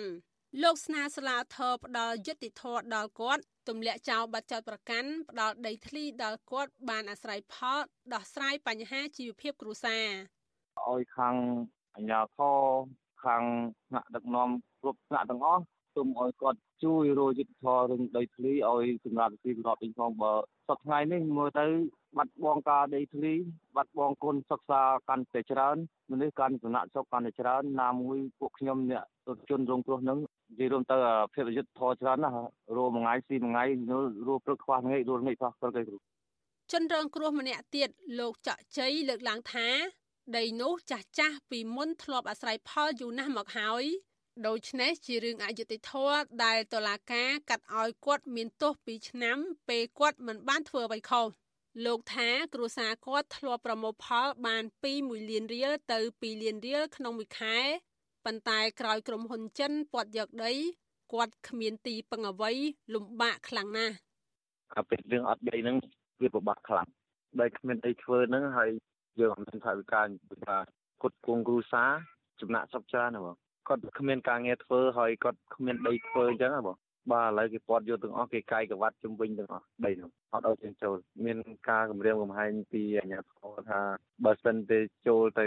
[0.63, 7.81] លោកស្នើសាលាធរផ្ដល់យុត្តិធម៌ដល់គាត់ទម្លាក់ចោលបាត់ចោទប្រកាន់ផ្ដល់ដីធ្លីដល់គាត់បានអាស្រ័យផល
[8.15, 10.07] ដោះស្រាយបញ្ហាជីវភាពគ្រួសារ
[10.89, 11.35] ឲ្យខាង
[11.95, 12.59] អាជ្ញាធរ
[13.25, 13.43] ខាង
[13.89, 14.49] ថ្នាក់ដឹកនាំ
[14.81, 15.63] គ្រប់ថ្នាក់ទាំងអស់
[15.95, 20.33] សូមឲ្យគាត់ជួយរយុទ្ធធររឿងដីធ្លីឲ្យសម្រាប់ទីរដ្ឋវិញផងបើ
[20.69, 21.67] សប្តាហ៍ថ្ងៃនេះមើលទៅ
[22.17, 23.35] បាត់បង់ការដីធ្លី
[23.77, 25.77] បាត់បង់គុណសិក្សាកាន់តែច្រើន
[26.11, 30.19] មនុស្សកាន់សំណាក់សុខកាន់តែច្រើនណាមួយពួកខ្ញុំអ្នកទុជនរងគ្រោះនឹង
[30.51, 30.97] និយាយរួមទៅ
[31.35, 32.37] ភាពយុទ្ធធរច្រើនណាស់
[32.77, 33.65] រោមួយថ្ងៃស៊ីមួយថ្ងៃ
[34.27, 35.99] រោព្រឹកខ្វះថ្ងៃរោថ្ងៃខ្វះព្រឹកឯគ្រូ
[36.73, 37.89] ជនរងគ្រោះម្នាក់ទៀត
[38.19, 39.69] លោកច័កជ័យលើកឡើងថា
[40.37, 43.85] ដីនោះចាស់ចាស់ពីមុនធ្លាប់អាស្រ័យផលយូរណាស់មកហើយ
[44.47, 49.37] ដូច្នេះជារឿងអយុត្តិធម៌ដែលតុលាការកាត់ឲ្យគាត់មានទោស2ឆ្នាំ
[49.69, 51.27] ពេលគាត់មិនបានធ្វើអ្វីខុស
[51.85, 57.57] លោកថាគ្រួសារគាត់ធ្លាប់ប្រមូលផលបានពី1លានរៀលទៅ2លានរៀលក្នុងមួយខែ
[58.25, 60.53] ប៉ុន្តែក្រោយក្រុមហ៊ុនចិនពាត់យកដី
[61.13, 62.53] គាត់គ្មានទីពឹងអ្វី
[62.95, 63.95] លំបាកខ្លាំងណាស់
[64.77, 65.77] អាពេលរឿងអត់ដីហ្នឹង
[66.23, 66.89] វាពិបាកខ្លាំង
[67.41, 68.71] ដោយគ្មានអីធ្វើហ្នឹងហើយ
[69.21, 70.03] យើងអត់មានថវិកា
[70.47, 70.57] ថា
[71.03, 71.91] គាត់គង់គ្រួសារ
[72.41, 73.37] ចំណាក់ស្រុកច្រើនណាបង
[73.69, 76.77] គាត់គ្មានការងារធ្វើហើយគាត់គ្មានដីធ្វើអញ្ចឹងណាបង
[77.13, 81.39] បាទឥឡូវគេពាត់យកទាំងអស់គេកាយក្រវ៉ាត់ជំវិញទាំងអស់ដីនោះអត់ឲ្យចេញចូលមាន
[81.69, 83.81] ការគម្រាមកំហែងពីអាជ្ញាធរថា
[84.25, 85.47] បើសិនទេចូលទៅ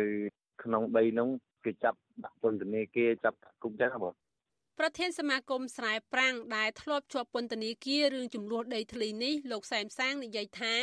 [0.64, 1.30] ក្នុងដីនោះ
[1.66, 4.14] គេចាប់ដាក់ពន្ធនាគារចាប់គុកចឹងបង
[4.80, 10.76] ប្រធានសមាគមស្រែប្រាំងដែលធ្លាប់ជាប់ពន្ធនាគាររឿងចំនួនដីធ្លីនេះលោកសែមសាងនិយាយថា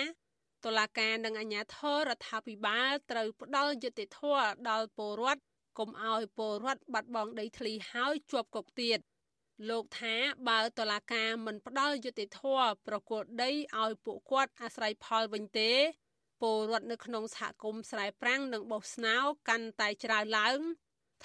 [0.64, 5.42] តុលាការនិងអាជ្ញាធររដ្ឋាភិបាលត្រូវផ្ដល់យុត្តិធម៌ដល់ពលរដ្ឋ
[5.78, 8.98] កុំឲ្យពលរដ្ឋបាត់បង់ដីធ្លីហើយជាប់គុកទៀត
[9.68, 10.14] លោកថា
[10.48, 13.50] បើតុលាការមិនផ្ដល់យុត្តិធម៌ប្រគល់ដី
[13.80, 15.72] ឲ្យពួកគាត់អាស្រ័យផលវិញទេ
[16.40, 19.16] ពលរដ្ឋនៅក្នុងសហគមន៍ស្រែប្រាំងនិងបោះស្នោ
[19.48, 20.58] កាន់តែច្រើនឡើង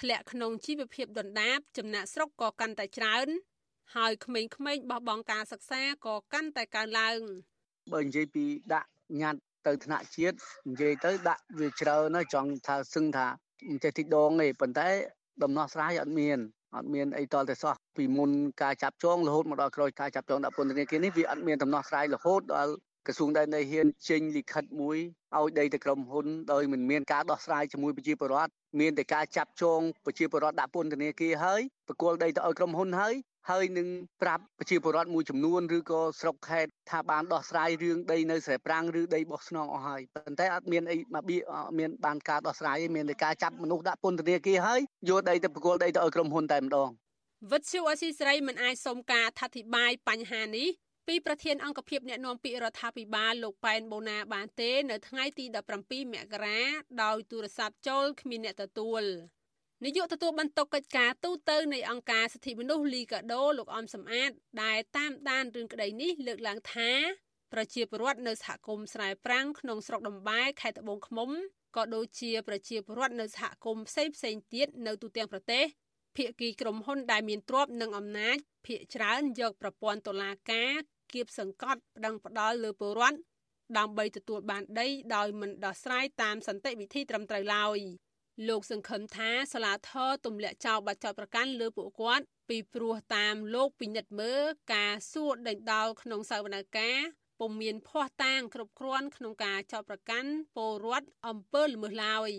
[0.00, 3.28] ធ្លាក់ក្នុងជីវភាពដុនដាបចំណាក់ស្រុកក៏កាន់តែច្រើន
[3.96, 7.20] ហើយក្មេងៗបោះបង់ការសិក្សាក៏កាន់តែកើនឡើង
[7.92, 8.88] បើនិយាយពីដាក់
[9.22, 10.36] ញត្តិទៅថ្នាក់ជាតិ
[10.70, 13.26] និយាយទៅដាក់វាច្រើនហើយចង់ថាសឹងថា
[13.68, 14.88] មិនចេះទីដងទេប៉ុន្តែ
[15.42, 16.38] ដំណោះស្រាយអត់មាន
[16.74, 18.30] អត់មានអីតលតែសោះពីមុន
[18.62, 22.72] ការចាប់ចងរហូតមកដល់ក្រោយការចាប់ចងដាក់ពន្ធនាគារនេះវាអត់មានដំណោះស្រាយរហូតដល់
[23.06, 24.98] ក្រសួងដែនដីហ៊ានចេញលិខិតមួយ
[25.36, 28.50] ឲ្យដីទៅក្រុមហ៊ុនដោយមិនមានការដោះស្រាយជាមួយប្រជាពលរដ្ឋ
[28.80, 33.14] មានតែការចាប់ចងប្រជាពលរដ្ឋដាក់ពន្ធនាគារហើយបកគលដីទៅឲ្យក្រុមហ៊ុនហើយ
[33.50, 33.88] ហើយនឹង
[34.22, 41.36] ប្រាប់ប្រជាពលរដ្ឋមួយចំនួនឬក៏ស្រុកខេត្តថាបានដោះស្រាយរឿងដីនៅស្រែប្រាំងឬដីបោះស្នងអស់ហើយប៉ុន្តែអត់មានអីមកបៀ
[41.78, 46.90] មានបានការដោះស្រាយទេមានតែការចាប់មនុស្សដាក់ពន្ធនាគារហើយយកដីទៅប្រគល់ដីទៅឲ្យក្រុមហ៊ុនតែម្ដង
[47.52, 50.68] វិទ្យុអស៊ីសេរីមិនអាចសុំការអធិប្បាយបញ្ហានេះ
[51.06, 55.44] ពីប្រធានអង្គភិបអ្នកណែនាំពាក្យរដ្ឋាភិបាលលោកប៉ែនបូណាបានទេ នៅថ្ងៃទី
[55.80, 56.60] 17មករា
[57.02, 59.02] ដោយទូរស័ព្ទចូលគ្មានអ្នកទទួល
[59.84, 64.30] នាយកទទួលបន្ទុកកិច្ចការទូតទៅនៃអង្គការសិទ្ធិមនុស្សលីកាដូលោកអំសំអាត
[64.62, 66.90] ដែលតាមដានរឿងក្តីនេះលើកឡើងថា
[67.52, 71.30] ប្រជាពលរដ្ឋនៅសហគមន៍ស្រែប្រាំងក្នុងស្រុកដំបែខេត្តត្បូងឃ្មុំ
[71.76, 75.64] ក៏ដូចជាប្រជាពលរដ្ឋនៅសហគមន៍ផ្សេងផ្សេងទៀតនៅទូទាំងប្រទេស
[76.16, 78.36] ភាគីក្រុមហ៊ុនដែលមានទ្រព្យនិងអំណាច
[78.66, 80.72] ភាគច្រើនយកប្រព័ន្ធតុលាការ
[81.16, 83.18] គៀបសង្កត់ប្តឹងផ្ដាល់លើពលរដ្ឋ
[83.78, 87.80] ដើម្បីទទួលបានដីដោយមិនដោះស្រាយតាមសន្តិវិធីត្រឹមត្រូវឡើយ។
[88.48, 94.42] លោកសង្ឃឹមថាសាលាធរទម្លាក់ចោលបាត់ចោតប្រកាន់លើពួកគាត់ពីព្រោះតាមលោកពិនិត្យមើល
[94.74, 102.30] ការសួរដេញដោលក្នុងសវនកម្មពុំមានភ័ស្តុតាងគ្រប់គ្រាន់ក្នុងការចោតប្រកាន់ពលរដ្ឋអំពើល្មើសឡើយ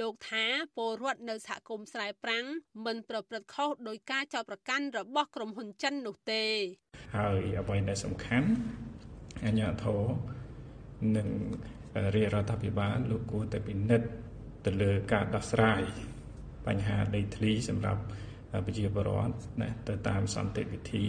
[0.00, 0.44] លោកថា
[0.76, 2.46] ពលរដ្ឋនៅសហគមន៍ស្រែប្រាំង
[2.86, 6.44] មិនប្រព្រឹត្តខុសដោយការចោតប្រកាន់របស់ក្រុមហ៊ុនចិននោះទេ
[7.16, 8.48] ហើយអ្វីដែលសំខាន់
[9.44, 10.02] អាជ្ញាធរ
[11.16, 11.28] និង
[12.14, 14.08] រាជរដ្ឋាភិបាលលោកគួរតែពិនិត្យ
[14.66, 15.82] ទៅលើការដោះស្រាយ
[16.66, 18.02] បញ្ហាដីធ្លីសម្រាប់
[18.66, 21.04] ប្រជាពលរដ្ឋណាទៅតាមសន្តិវិធី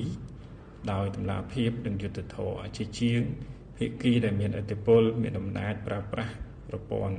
[0.91, 3.21] ដោយតម្លាភាពនិងយុត្តិធម៌ជាជាង
[3.77, 6.33] ភាគីដែលមានអធិបុលមានអំណាចប្រើប្រាស់
[6.67, 7.17] ប្រព័ន្ធ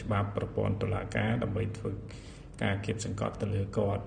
[0.00, 1.90] ច្បាប់ប្រព័ន្ធតុលាការដើម្បីធ្វើ
[2.62, 4.02] ការគៀបសង្កត់ទៅលើគាត់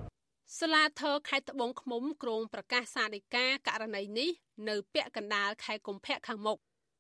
[0.60, 4.30] សាលាធរខេត្តត្បូងឃ្មុំក្រុងប្រកាសសារិកាករណីនេះ
[4.70, 6.58] នៅពាក់កណ្ដាលខែកុម្ភៈខាងមុខ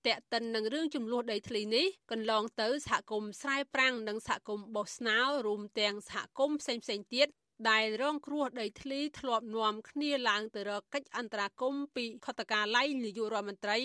[0.07, 7.28] តេតិននឹងរឿងចំនួនដីធ្លីនេះកន្លងទៅសហគមន៍ស្រែប្រាំងនិងសហគមន៍បោះស្នោរួមទាំងសហគមន៍ផ្សេងផ្សេងទៀត
[7.70, 13.78] ដែលរងគ្រោះដីធ្លីធ្លាប់នាំគ្នាឡើងទៅរកកិច្ចអន្តរាគមន៍ពីខុទ្ទកាល័យនាយករដ្ឋមន្ត្រី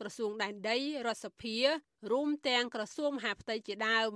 [0.00, 1.56] ក្រសួងដែនដីរដ្ឋសភា
[2.12, 4.12] រួមទាំងក្រសួងមហាផ្ទៃជាដើម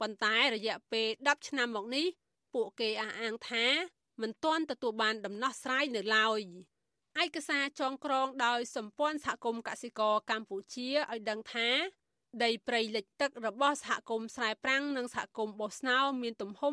[0.00, 2.06] ប៉ុន្តែរយៈពេល10ឆ្នាំមកនេះ
[2.54, 3.66] ពួកគេអះអាងថា
[4.22, 6.40] មិនទាន់ទទួលបានដំណោះស្រាយនៅឡើយ
[7.22, 11.68] ឯកសារចងក្រងដោយសម្ព័ន្ធសហគមន៍កសិករកម្ពុជាឲ្យដឹងថា
[12.42, 16.72] ដីព្រៃលិចទឹករបស់សហគមន៍ស្រែប្រាំងនិងសហគមន៍បោះស្នោមានទំហំ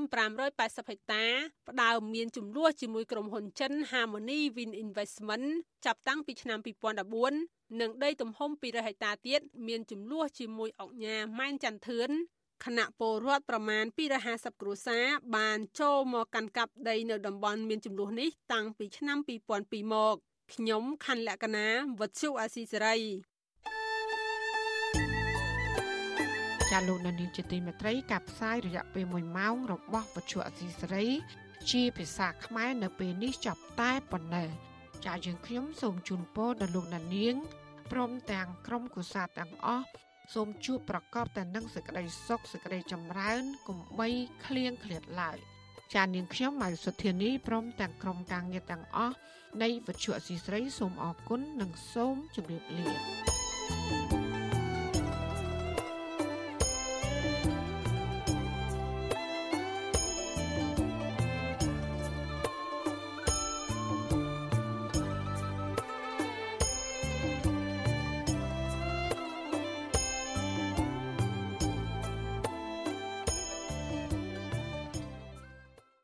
[0.49, 1.25] 580ហិកតា
[1.69, 5.47] ផ្ដើមមានចំនួនជាមួយក្រុមហ៊ុនចិន Harmony Wind Investment
[5.85, 6.59] ចាប់តាំងពីឆ្នាំ
[7.19, 12.09] 2014និងដីទំហំ200ហិកតាទៀតមានចំនួនជាមួយអង្គការម៉ែនចន្ទធឿន
[12.65, 13.85] គណៈពលរដ្ឋប្រមាណ
[14.23, 15.05] 250គ្រួសារ
[15.35, 19.17] បានចូលមកកាន់កាប់ដីនៅតំបន់មានចំនួននេះតាំងពីឆ្នាំ
[19.55, 20.15] 2002មក
[20.53, 21.67] ខ្ញុំខណ្ឌលក្ខណា
[21.99, 22.97] វັດឈូអាស៊ីសេរី
[26.71, 31.07] ចាលោកនានីជាទីមេត្រីការផ្សាយរយៈពេល1ម៉ោងរបស់វັດឈូអាស៊ីសេរី
[31.71, 34.49] ជាភាសាខ្មែរនៅពេលនេះចប់តែប៉ុណ្ណេះ
[35.05, 37.27] ចាយើងខ្ញុំសូមជូនពរដល់លោកនានី
[37.91, 39.85] ព្រមទាំងក្រុមគូសាទាំងអស់
[40.33, 44.07] សូមជួបប្រកបតែនឹងសេចក្តីសុខសេចក្តីចម្រើនកុំបី
[44.45, 45.37] ឃ្លៀងឃ្លាតឡើយ
[45.93, 49.15] ចាននាងខ្ញុំម៉ៃសុធានីព្រមទាំងក្រុមការងារទាំងអស់
[49.61, 54.20] នៃវិទ្យុអសីស្រីសូមអរគុណនិងសូមជម្រាបលា